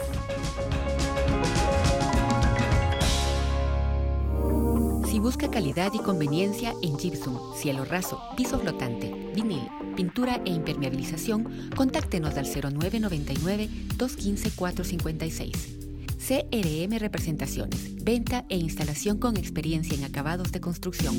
Si 5.10 5.18
busca 5.18 5.50
calidad 5.50 5.92
y 5.92 5.98
conveniencia 5.98 6.72
en 6.82 6.96
gypsum, 6.96 7.38
cielo 7.54 7.84
raso, 7.84 8.18
piso 8.36 8.58
flotante, 8.58 9.12
vinil, 9.34 9.68
pintura 9.94 10.40
e 10.46 10.50
impermeabilización, 10.50 11.70
contáctenos 11.76 12.36
al 12.36 12.46
0999 12.46 13.68
215 13.96 14.50
456. 14.52 15.85
CRM 16.26 16.98
Representaciones, 16.98 18.04
venta 18.04 18.46
e 18.48 18.56
instalación 18.56 19.18
con 19.18 19.36
experiencia 19.36 19.96
en 19.96 20.02
acabados 20.02 20.50
de 20.50 20.60
construcción. 20.60 21.14